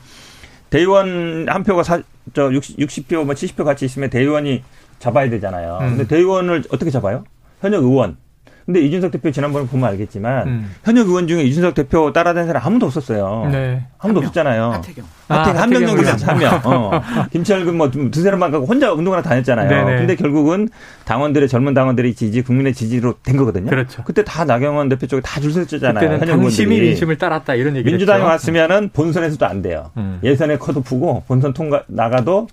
대의원 0.68 1.46
한 1.48 1.64
표가 1.64 1.82
사, 1.82 2.02
저 2.34 2.52
60, 2.52 2.76
60표, 2.78 3.24
뭐 3.24 3.34
70표 3.34 3.64
같이 3.64 3.86
있으면 3.86 4.10
대의원이 4.10 4.62
잡아야 4.98 5.30
되잖아요. 5.30 5.78
음. 5.80 5.88
근데 5.96 6.06
대의원을 6.06 6.64
어떻게 6.70 6.90
잡아요? 6.90 7.24
현역 7.62 7.82
의원. 7.84 8.18
근데 8.66 8.80
이준석 8.80 9.12
대표 9.12 9.30
지난번에 9.30 9.64
보면 9.66 9.88
알겠지만 9.90 10.48
음. 10.48 10.74
현역 10.84 11.06
의원 11.06 11.28
중에 11.28 11.44
이준석 11.44 11.74
대표 11.74 12.12
따라다니는 12.12 12.48
사람 12.48 12.66
아무도 12.66 12.86
없었어요. 12.86 13.48
네. 13.52 13.84
아무도 13.98 14.18
없었잖아요. 14.20 14.72
하태경. 14.72 15.04
아, 15.28 15.34
하태경 15.38 15.62
한명 15.62 15.82
하태경 15.82 15.96
정도. 16.04 16.12
됐어, 16.12 16.26
한 16.32 16.38
명. 16.38 16.60
어. 16.64 17.02
김철근 17.30 17.76
뭐 17.76 17.90
두세 17.90 18.28
명만 18.30 18.50
가고 18.50 18.66
혼자 18.66 18.92
운동하러 18.92 19.22
다녔잖아요. 19.22 19.68
네네. 19.68 19.98
근데 19.98 20.16
결국은 20.16 20.68
당원들의 21.04 21.48
젊은 21.48 21.74
당원들의 21.74 22.14
지지, 22.16 22.42
국민의 22.42 22.74
지지로 22.74 23.14
된 23.22 23.36
거거든요. 23.36 23.70
그렇죠. 23.70 24.02
그때 24.04 24.24
다 24.24 24.44
나경원 24.44 24.88
대표 24.88 25.06
쪽에 25.06 25.22
다 25.22 25.40
줄 25.40 25.52
섰잖아요. 25.52 26.18
당심이 26.26 26.74
의원들이. 26.74 26.80
민심을 26.88 27.18
따랐다 27.18 27.54
이런 27.54 27.76
얘기를 27.76 27.92
민주당이 27.92 28.20
했죠. 28.20 28.28
왔으면은 28.30 28.90
본선에서도 28.92 29.46
안 29.46 29.62
돼요. 29.62 29.92
음. 29.96 30.18
예선에 30.24 30.58
컷오프고 30.58 31.22
본선 31.28 31.52
통과 31.52 31.84
나가도 31.86 32.48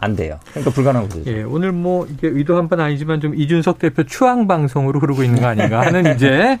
안 0.00 0.16
돼요. 0.16 0.38
그러니까 0.50 0.70
불가능한 0.70 1.08
거죠. 1.08 1.30
예, 1.30 1.42
오늘 1.42 1.72
뭐 1.72 2.06
이게 2.06 2.28
의도한 2.28 2.68
바는 2.68 2.84
아니지만 2.84 3.20
좀 3.20 3.34
이준석 3.34 3.78
대표 3.78 4.04
추앙 4.04 4.46
방송으로 4.46 4.98
흐르고 5.00 5.22
있는 5.22 5.40
거 5.40 5.46
아닌가 5.46 5.82
하는 5.82 6.14
이제 6.16 6.58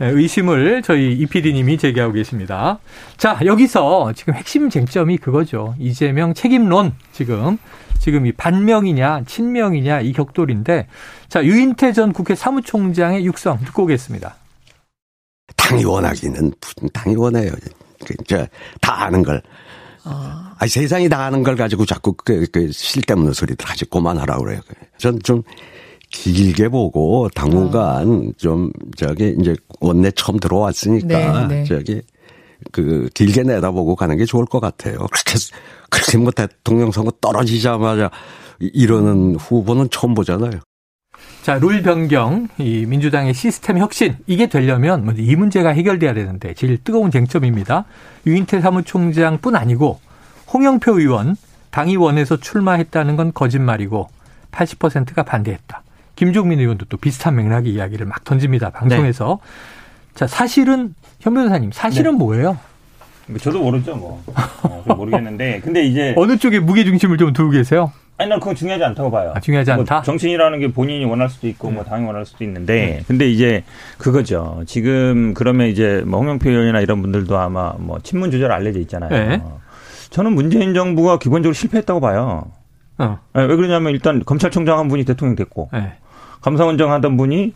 예, 0.00 0.06
의심을 0.06 0.82
저희 0.82 1.12
이 1.12 1.26
PD님이 1.26 1.78
제기하고 1.78 2.12
계십니다. 2.12 2.78
자, 3.16 3.38
여기서 3.44 4.12
지금 4.14 4.34
핵심 4.34 4.70
쟁점이 4.70 5.18
그거죠. 5.18 5.74
이재명 5.78 6.34
책임론 6.34 6.92
지금 7.12 7.58
지금 7.98 8.26
이 8.26 8.32
반명이냐 8.32 9.22
친명이냐 9.26 10.00
이 10.02 10.12
격돌인데 10.12 10.86
자 11.28 11.44
유인태 11.44 11.92
전 11.92 12.12
국회 12.12 12.34
사무총장의 12.34 13.24
육성 13.24 13.58
듣고 13.64 13.84
오겠습니다. 13.84 14.36
당이 15.56 15.84
원하기는 15.84 16.52
무슨 16.60 16.88
당이 16.92 17.16
원해요. 17.16 17.50
진짜 18.04 18.46
다 18.80 19.04
아는 19.04 19.22
걸. 19.22 19.42
아 20.04 20.45
세상이 20.66 21.08
다 21.08 21.24
아는 21.24 21.42
걸 21.42 21.56
가지고 21.56 21.84
자꾸 21.84 22.12
그, 22.12 22.46
그 22.50 22.70
쓸데없는 22.72 23.32
소리들 23.32 23.68
하지 23.68 23.84
그만하라 23.86 24.38
그래요. 24.38 24.60
전 24.98 25.18
좀 25.22 25.42
길게 26.10 26.68
보고 26.68 27.28
당분간 27.34 28.32
좀 28.36 28.70
저기 28.96 29.36
이제 29.40 29.54
원내 29.80 30.12
처음 30.12 30.38
들어왔으니까 30.38 31.48
네, 31.48 31.56
네. 31.56 31.64
저기 31.64 32.00
그 32.72 33.08
길게 33.14 33.42
내다보고 33.42 33.96
가는 33.96 34.16
게 34.16 34.24
좋을 34.24 34.46
것 34.46 34.60
같아요. 34.60 34.98
그렇게 34.98 35.38
그렇게 35.90 36.18
뭐 36.18 36.30
대통령 36.30 36.90
선거 36.90 37.10
떨어지자마자 37.20 38.10
이러는 38.60 39.36
후보는 39.36 39.88
처음 39.90 40.14
보잖아요. 40.14 40.60
자, 41.42 41.58
룰 41.58 41.82
변경, 41.82 42.48
이 42.58 42.86
민주당의 42.86 43.32
시스템 43.32 43.78
혁신, 43.78 44.16
이게 44.26 44.48
되려면 44.48 45.04
먼저 45.04 45.22
이 45.22 45.36
문제가 45.36 45.70
해결돼야 45.70 46.12
되는데 46.12 46.54
제일 46.54 46.82
뜨거운 46.82 47.10
쟁점입니다. 47.10 47.84
유인태 48.26 48.60
사무총장뿐 48.60 49.54
아니고 49.54 50.00
홍영표 50.56 50.98
의원, 50.98 51.36
당이 51.70 51.96
원해서 51.96 52.38
출마했다는 52.38 53.16
건 53.16 53.32
거짓말이고 53.34 54.08
80%가 54.52 55.22
반대했다. 55.22 55.82
김종민 56.16 56.60
의원도 56.60 56.86
또 56.88 56.96
비슷한 56.96 57.36
맥락의 57.36 57.74
이야기를 57.74 58.06
막 58.06 58.24
던집니다. 58.24 58.70
방송에서. 58.70 59.38
자, 60.14 60.26
사실은 60.26 60.94
현 61.20 61.34
변호사님, 61.34 61.72
사실은 61.72 62.12
네. 62.12 62.18
뭐예요? 62.18 62.58
뭐 63.26 63.38
저도 63.38 63.60
모르죠, 63.60 63.96
뭐. 63.96 64.22
어, 64.62 64.94
모르겠는데. 64.96 65.60
근데 65.60 65.84
이제. 65.84 66.14
어느 66.16 66.38
쪽에 66.38 66.58
무게 66.58 66.84
중심을 66.84 67.18
좀 67.18 67.34
두고 67.34 67.50
계세요? 67.50 67.92
아니, 68.16 68.30
난 68.30 68.40
그건 68.40 68.54
중요하지 68.54 68.82
않다고 68.82 69.10
봐요. 69.10 69.32
아, 69.34 69.40
중요하지 69.40 69.72
뭐 69.72 69.80
않다? 69.80 70.00
정치인이라는 70.02 70.58
게 70.60 70.72
본인이 70.72 71.04
원할 71.04 71.28
수도 71.28 71.48
있고, 71.48 71.70
뭐 71.70 71.84
당이 71.84 72.06
원할 72.06 72.24
수도 72.24 72.44
있는데. 72.44 73.02
근데 73.06 73.28
이제 73.28 73.62
그거죠. 73.98 74.62
지금 74.64 75.34
그러면 75.34 75.66
이제 75.66 76.02
뭐 76.06 76.20
홍영표 76.20 76.48
의원이나 76.48 76.80
이런 76.80 77.02
분들도 77.02 77.36
아마 77.36 77.74
뭐 77.76 77.98
친문 78.02 78.30
주자로 78.30 78.54
알려져 78.54 78.78
있잖아요. 78.78 79.10
네. 79.10 79.42
저는 80.16 80.32
문재인 80.32 80.72
정부가 80.72 81.18
기본적으로 81.18 81.52
실패했다고 81.52 82.00
봐요. 82.00 82.46
어, 82.96 83.18
네, 83.34 83.44
왜 83.44 83.54
그러냐면 83.54 83.92
일단 83.92 84.24
검찰총장 84.24 84.78
한 84.78 84.88
분이 84.88 85.04
대통령 85.04 85.36
됐고, 85.36 85.68
네. 85.74 85.92
감사원장 86.40 86.90
하던 86.90 87.18
분이 87.18 87.52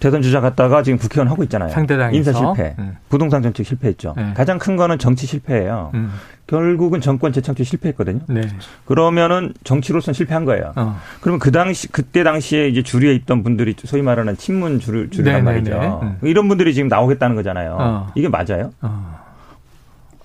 대선 0.00 0.20
주자 0.20 0.40
갔다가 0.40 0.82
지금 0.82 0.98
국회의원 0.98 1.30
하고 1.30 1.44
있잖아요. 1.44 1.68
상대당에서. 1.68 2.16
인사 2.16 2.32
실패. 2.32 2.74
음. 2.80 2.96
부동산 3.08 3.40
정책 3.40 3.64
실패했죠. 3.64 4.14
네. 4.16 4.32
가장 4.34 4.58
큰 4.58 4.74
거는 4.74 4.98
정치 4.98 5.26
실패예요. 5.28 5.92
음, 5.94 6.10
결국은 6.48 7.00
정권 7.00 7.32
재창출 7.32 7.64
실패했거든요. 7.64 8.18
네. 8.26 8.40
그러면은 8.84 9.54
정치로서는 9.62 10.12
실패한 10.12 10.44
거예요. 10.44 10.72
어, 10.74 10.98
그러면 11.20 11.38
그 11.38 11.52
당시 11.52 11.86
그때 11.86 12.24
당시에 12.24 12.66
이제 12.66 12.82
주류에 12.82 13.14
있던 13.14 13.44
분들이 13.44 13.76
소위 13.84 14.02
말하는 14.02 14.36
친문 14.36 14.80
주류 14.80 15.08
주류란 15.10 15.44
네네네. 15.44 15.70
말이죠. 15.70 16.00
음. 16.02 16.18
이런 16.22 16.48
분들이 16.48 16.74
지금 16.74 16.88
나오겠다는 16.88 17.36
거잖아요. 17.36 17.76
어. 17.78 18.12
이게 18.16 18.28
맞아요? 18.28 18.72
어, 18.80 19.20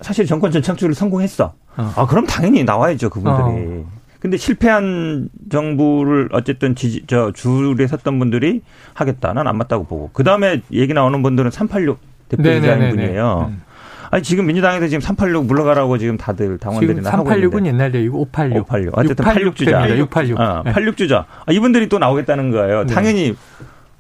사실 0.01 0.25
정권 0.25 0.51
재창출을 0.51 0.95
성공했어. 0.95 1.53
어. 1.77 1.93
아 1.95 2.05
그럼 2.07 2.25
당연히 2.25 2.63
나와야죠 2.63 3.09
그분들이. 3.09 3.81
어. 3.83 3.85
근데 4.19 4.35
실패한 4.35 5.29
정부를 5.51 6.29
어쨌든 6.31 6.73
지지 6.75 7.03
저 7.07 7.31
줄에 7.31 7.85
섰던 7.87 8.17
분들이 8.19 8.61
하겠다. 8.93 9.33
난 9.33 9.47
안 9.47 9.57
맞다고 9.57 9.85
보고. 9.85 10.09
그 10.11 10.23
다음에 10.23 10.61
얘기 10.71 10.93
나오는 10.93 11.21
분들은 11.21 11.51
386 11.51 11.99
대표이사인 12.29 12.61
네네네네. 12.61 12.89
분이에요. 12.89 13.45
음. 13.51 13.61
아니 14.09 14.23
지금 14.23 14.45
민주당에서 14.47 14.87
지금 14.87 15.01
386 15.01 15.45
물러가라고 15.45 15.97
지금 15.97 16.17
다들 16.17 16.57
당원들이 16.57 16.95
지금 16.95 17.05
하고 17.11 17.29
있는데. 17.31 17.47
386은 17.57 17.65
옛날 17.67 17.93
얘기고 17.93 18.21
586. 18.21 18.57
586. 18.65 18.97
어쨌든 18.97 19.23
86 19.25 19.55
주자. 19.55 19.89
686. 19.97 20.39
어, 20.39 20.61
네. 20.65 20.71
86 20.71 20.97
주자. 20.97 21.25
아, 21.45 21.51
이분들이 21.51 21.87
또 21.89 21.99
나오겠다는 21.99 22.51
거예요. 22.51 22.85
네. 22.85 22.93
당연히 22.93 23.35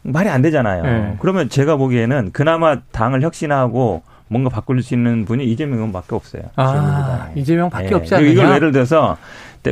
말이 0.03 0.29
안 0.29 0.41
되잖아요. 0.41 0.83
네. 0.83 1.17
그러면 1.19 1.49
제가 1.49 1.75
보기에는 1.75 2.31
그나마 2.31 2.79
당을 2.91 3.21
혁신하고 3.21 4.01
뭔가 4.27 4.49
바꿀 4.49 4.81
수 4.83 4.93
있는 4.93 5.25
분이 5.25 5.45
이재명 5.45 5.77
의원밖에 5.77 6.15
없어요. 6.15 6.43
아, 6.55 7.29
이재명밖에 7.35 7.89
예. 7.91 7.93
없지 7.93 8.15
않느냐? 8.15 8.31
이걸 8.31 8.55
예를 8.55 8.71
들어서 8.71 9.17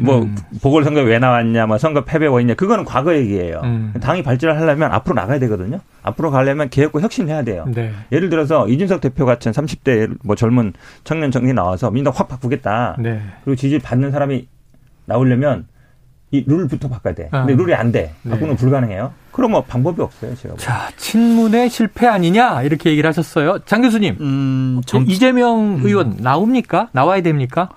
뭐 0.02 0.20
음. 0.20 0.36
보궐선거 0.62 1.02
왜 1.02 1.20
나왔냐, 1.20 1.68
뭐 1.68 1.78
선거 1.78 2.04
패배 2.04 2.28
원이냐, 2.28 2.56
그거는 2.56 2.84
과거 2.86 3.16
얘기예요. 3.16 3.62
음. 3.64 3.94
당이 4.02 4.24
발전을 4.24 4.60
하려면 4.60 4.92
앞으로 4.92 5.16
나가야 5.16 5.40
되거든요. 5.40 5.80
앞으로 6.04 6.32
가려면 6.32 6.70
개혁과 6.70 7.00
혁신해야 7.00 7.44
돼요. 7.44 7.66
네. 7.68 7.92
예를 8.12 8.30
들어서 8.30 8.68
이준석 8.68 9.02
대표 9.02 9.26
같은 9.26 9.52
30대 9.52 10.18
뭐 10.24 10.36
젊은 10.36 10.74
청년 11.04 11.32
정이 11.32 11.54
나와서 11.54 11.92
민당 11.92 12.14
확 12.16 12.28
바꾸겠다. 12.28 12.98
네. 13.00 13.22
그리고 13.44 13.56
지지 13.56 13.80
받는 13.80 14.12
사람이 14.12 14.48
나오려면 15.06 15.68
이 16.36 16.44
룰부터 16.48 16.90
바꿔야 16.90 17.14
돼. 17.14 17.30
근데 17.32 17.54
아. 17.54 17.56
룰이 17.56 17.74
안 17.74 17.92
돼. 17.92 18.14
바꾸는 18.30 18.52
네. 18.52 18.56
불가능해요. 18.56 19.14
그럼 19.32 19.52
뭐 19.52 19.64
방법이 19.64 20.02
없어요, 20.02 20.36
제가. 20.36 20.56
자, 20.58 20.90
친문의 20.98 21.70
실패 21.70 22.08
아니냐 22.08 22.64
이렇게 22.64 22.90
얘기를 22.90 23.08
하셨어요. 23.08 23.60
장 23.66 23.82
교수님, 23.82 24.18
음, 24.20 24.82
이재명 25.08 25.80
의원 25.84 26.18
나옵니까? 26.20 26.90
나와야 26.92 27.22
됩니까? 27.22 27.70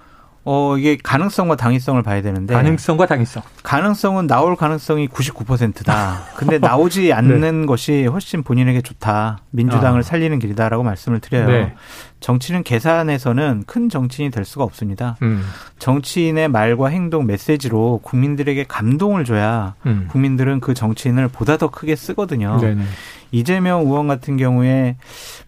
어, 0.51 0.79
이게 0.79 0.97
가능성과 0.97 1.57
당위성을 1.57 2.03
봐야 2.03 2.23
되는데. 2.23 2.55
가능성과 2.55 3.05
당위성. 3.05 3.42
가능성은 3.62 4.27
나올 4.27 4.57
가능성이 4.57 5.07
99%다. 5.07 6.23
근데 6.37 6.59
나오지 6.59 7.12
않는 7.14 7.66
것이 7.66 8.07
훨씬 8.07 8.42
본인에게 8.42 8.81
좋다. 8.81 9.40
민주당을 9.51 10.01
아. 10.01 10.03
살리는 10.03 10.38
길이다라고 10.38 10.85
말씀을 10.85 11.21
드려요. 11.21 11.49
네. 11.49 11.75
정치는 12.20 12.64
계산해서는 12.64 13.64
큰 13.66 13.88
정치인이 13.88 14.31
될 14.31 14.44
수가 14.44 14.64
없습니다. 14.64 15.16
음. 15.22 15.42
정치인의 15.78 16.48
말과 16.48 16.88
행동 16.88 17.26
메시지로 17.26 18.00
국민들에게 18.02 18.64
감동을 18.64 19.24
줘야 19.24 19.74
음. 19.87 20.09
국민들은 20.11 20.61
그 20.61 20.74
정치인을 20.74 21.28
보다 21.28 21.57
더 21.57 21.70
크게 21.70 21.96
쓰거든요. 21.96 22.59
네네. 22.61 22.83
이재명 23.31 23.83
의원 23.83 24.09
같은 24.09 24.37
경우에 24.37 24.96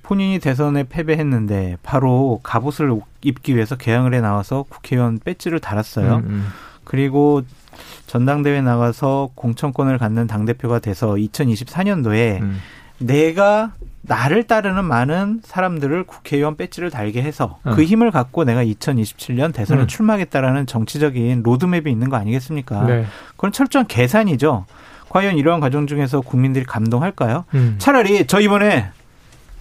본인이 0.03 0.39
대선에 0.39 0.85
패배했는데 0.85 1.79
바로 1.83 2.41
갑옷을 2.43 3.01
입기 3.23 3.55
위해서 3.55 3.77
개항을 3.77 4.15
해 4.15 4.21
나와서 4.21 4.65
국회의원 4.69 5.19
배지를 5.19 5.61
달았어요. 5.61 6.17
음, 6.17 6.25
음. 6.27 6.47
그리고 6.85 7.43
전당대회 8.07 8.61
나가서 8.61 9.31
공천권을 9.35 9.99
갖는 9.99 10.27
당대표가 10.27 10.81
돼서 10.81 11.15
2024년도에 11.15 12.41
음. 12.41 12.59
내가 13.01 13.73
나를 14.03 14.45
따르는 14.45 14.85
많은 14.85 15.41
사람들을 15.45 16.05
국회의원 16.05 16.57
배지를 16.57 16.91
달게 16.91 17.23
해서 17.23 17.59
어. 17.65 17.75
그 17.75 17.85
힘을 17.85 18.11
갖고 18.11 18.45
내가 18.45 18.65
2027년 18.65 19.53
대선에 19.53 19.83
음. 19.83 19.87
출마하겠다라는 19.87 20.67
정치적인 20.67 21.43
로드맵이 21.43 21.91
있는 21.91 22.09
거 22.09 22.17
아니겠습니까? 22.17 22.87
네. 22.87 23.07
그건 23.37 23.53
철저한 23.53 23.87
계산이죠. 23.87 24.65
과연 25.11 25.37
이러한 25.37 25.61
과정 25.61 25.87
중에서 25.87 26.21
국민들이 26.21 26.65
감동할까요? 26.65 27.45
음. 27.55 27.77
차라리 27.79 28.27
저 28.27 28.41
이번에 28.41 28.91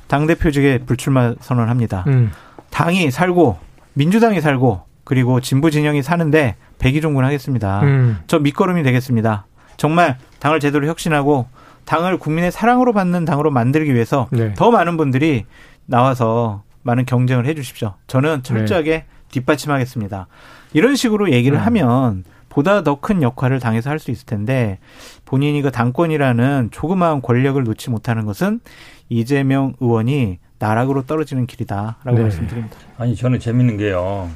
당대표직에 0.07 0.79
불출마 0.79 1.35
선언합니다. 1.41 2.05
음. 2.07 2.31
당이 2.69 3.11
살고 3.11 3.57
민주당이 3.93 4.41
살고 4.41 4.83
그리고 5.03 5.41
진보 5.41 5.69
진영이 5.69 6.03
사는데 6.03 6.55
백의종군 6.77 7.25
하겠습니다. 7.25 7.81
음. 7.81 8.19
저 8.27 8.39
밑거름이 8.39 8.83
되겠습니다. 8.83 9.45
정말 9.75 10.17
당을 10.39 10.59
제대로 10.59 10.87
혁신하고 10.87 11.47
당을 11.89 12.17
국민의 12.19 12.51
사랑으로 12.51 12.93
받는 12.93 13.25
당으로 13.25 13.49
만들기 13.49 13.95
위해서 13.95 14.27
네. 14.31 14.53
더 14.53 14.69
많은 14.69 14.95
분들이 14.95 15.45
나와서 15.87 16.61
많은 16.83 17.05
경쟁을 17.05 17.47
해 17.47 17.55
주십시오. 17.55 17.95
저는 18.05 18.43
철저하게 18.43 19.05
뒷받침하겠습니다. 19.31 20.27
이런 20.73 20.95
식으로 20.95 21.31
얘기를 21.31 21.57
음. 21.57 21.65
하면 21.65 22.23
보다 22.49 22.83
더 22.83 22.95
큰 23.01 23.23
역할을 23.23 23.59
당에서 23.59 23.89
할 23.89 23.97
수 23.97 24.11
있을 24.11 24.27
텐데 24.27 24.77
본인이 25.25 25.63
그 25.63 25.71
당권이라는 25.71 26.69
조그마한 26.71 27.23
권력을 27.23 27.61
놓지 27.63 27.89
못하는 27.89 28.25
것은 28.25 28.59
이재명 29.09 29.73
의원이 29.79 30.37
나락으로 30.59 31.03
떨어지는 31.07 31.47
길이다라고 31.47 32.11
네. 32.17 32.21
말씀드립니다. 32.21 32.77
아니 32.99 33.15
저는 33.15 33.39
재밌는 33.39 33.77
게요. 33.77 34.29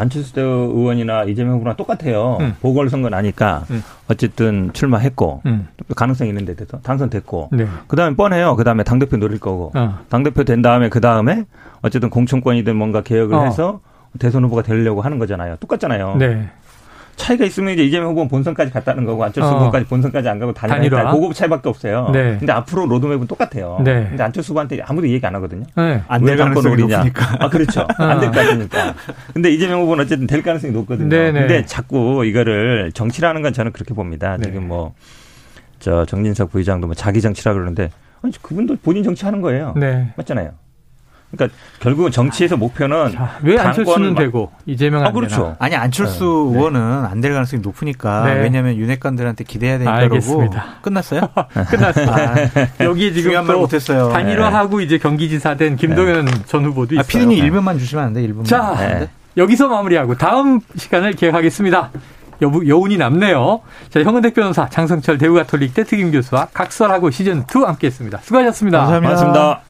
안철수 0.00 0.40
의원이나 0.40 1.24
이재명 1.24 1.54
후보랑 1.56 1.76
똑같아요. 1.76 2.38
음. 2.40 2.56
보궐선거 2.60 3.08
나니까 3.10 3.64
음. 3.70 3.82
어쨌든 4.08 4.72
출마했고 4.72 5.42
음. 5.46 5.68
가능성이 5.94 6.30
있는 6.30 6.44
데 6.44 6.54
돼서 6.54 6.78
당선됐고 6.80 7.50
네. 7.52 7.66
그다음에 7.86 8.16
뻔해요. 8.16 8.56
그다음에 8.56 8.82
당대표 8.82 9.16
노릴 9.18 9.38
거고 9.38 9.72
어. 9.74 9.98
당대표 10.08 10.44
된 10.44 10.62
다음에 10.62 10.88
그다음에 10.88 11.44
어쨌든 11.82 12.10
공천권이든 12.10 12.74
뭔가 12.76 13.02
개혁을 13.02 13.36
어. 13.36 13.44
해서 13.44 13.80
대선 14.18 14.44
후보가 14.44 14.62
되려고 14.62 15.02
하는 15.02 15.18
거잖아요. 15.18 15.56
똑같잖아요. 15.56 16.16
네. 16.16 16.48
차이가 17.20 17.44
있으면 17.44 17.74
이제 17.74 17.84
이재명 17.84 18.10
후보는 18.10 18.28
본선까지 18.28 18.72
갔다는 18.72 19.04
거고 19.04 19.22
안철수 19.22 19.50
어. 19.50 19.58
후보까지 19.58 19.84
본선까지 19.86 20.28
안 20.28 20.38
가고 20.38 20.52
단일화. 20.54 20.76
단일화. 20.78 21.12
그거 21.12 21.32
차이밖에 21.32 21.68
없어요. 21.68 22.10
네. 22.12 22.36
근데 22.38 22.52
앞으로 22.52 22.86
로드맵은 22.86 23.26
똑같아요. 23.26 23.78
네. 23.84 24.06
근데 24.08 24.22
안철수 24.22 24.52
후보한테 24.52 24.80
아무도 24.82 25.06
얘기 25.08 25.24
안 25.26 25.34
하거든요. 25.36 25.64
네. 25.76 26.02
안될왜 26.08 26.36
갖고 26.36 26.54
가능성이 26.54 26.76
노리냐. 26.76 26.96
높으니까. 26.98 27.36
아, 27.38 27.48
그렇죠. 27.50 27.86
안될것 27.98 28.34
같으니까. 28.34 28.94
근데 29.34 29.50
이재명 29.50 29.82
후보는 29.82 30.04
어쨌든 30.04 30.26
될 30.26 30.42
가능성이 30.42 30.72
높거든요. 30.72 31.08
네네. 31.10 31.40
근데 31.40 31.66
자꾸 31.66 32.24
이거를 32.24 32.90
정치라는 32.92 33.42
건 33.42 33.52
저는 33.52 33.72
그렇게 33.72 33.92
봅니다. 33.92 34.36
네. 34.38 34.44
지금 34.44 34.66
뭐, 34.68 34.94
저 35.78 36.06
정진석 36.06 36.50
부의장도 36.50 36.86
뭐 36.86 36.94
자기 36.94 37.20
정치라 37.20 37.52
그러는데, 37.52 37.90
아니, 38.22 38.32
그분도 38.40 38.76
본인 38.82 39.02
정치하는 39.02 39.40
거예요. 39.42 39.74
네. 39.76 40.12
맞잖아요. 40.16 40.52
그러니까 41.30 41.56
결국은 41.78 42.10
정치에서 42.10 42.56
목표는. 42.56 43.12
자, 43.12 43.38
왜 43.42 43.56
안철수는 43.58 44.14
막- 44.14 44.20
되고 44.20 44.50
이재명은 44.66 45.04
아, 45.06 45.08
안 45.08 45.14
되나? 45.14 45.26
그렇죠. 45.26 45.56
아니 45.58 45.76
안철수 45.76 46.50
네. 46.52 46.58
의원은 46.58 46.80
안 47.04 47.20
될 47.20 47.32
가능성이 47.32 47.62
높으니까 47.62 48.24
네. 48.24 48.34
왜냐하면 48.42 48.76
윤핵관들한테 48.76 49.44
기대해야 49.44 49.78
되니까 49.78 49.94
그러고 49.98 50.14
알겠습니다. 50.14 50.64
끝났어요? 50.82 51.20
끝났습니다. 51.70 52.34
여기 52.80 53.12
지금 53.14 53.46
또 53.46 53.58
못했어요. 53.60 54.08
단일화하고 54.08 54.80
이제 54.80 54.98
경기지사 54.98 55.54
된 55.56 55.76
김동연 55.76 56.26
전 56.46 56.64
후보도 56.64 56.96
아, 56.98 57.00
있어요. 57.00 57.06
피디님 57.06 57.44
1분만 57.52 57.78
주시면 57.78 58.04
안 58.04 58.12
돼? 58.12 58.22
1분만. 58.26 58.44
자, 58.46 58.74
네. 58.78 59.08
여기서 59.36 59.68
마무리하고 59.68 60.16
다음 60.16 60.60
시간을 60.76 61.12
기획하겠습니다. 61.12 61.90
여부, 62.42 62.66
여운이 62.66 62.96
남네요. 62.96 63.60
자, 63.90 64.02
형은택 64.02 64.34
변호사, 64.34 64.66
장성철 64.70 65.18
대우가톨릭 65.18 65.74
대 65.74 65.84
특임 65.84 66.10
교수와 66.10 66.48
각설하고 66.54 67.10
시즌2 67.10 67.64
함께 67.66 67.86
했습니다. 67.88 68.18
수고하셨습니다. 68.22 68.78
감사합니다. 68.78 69.14
고맙습니다. 69.14 69.60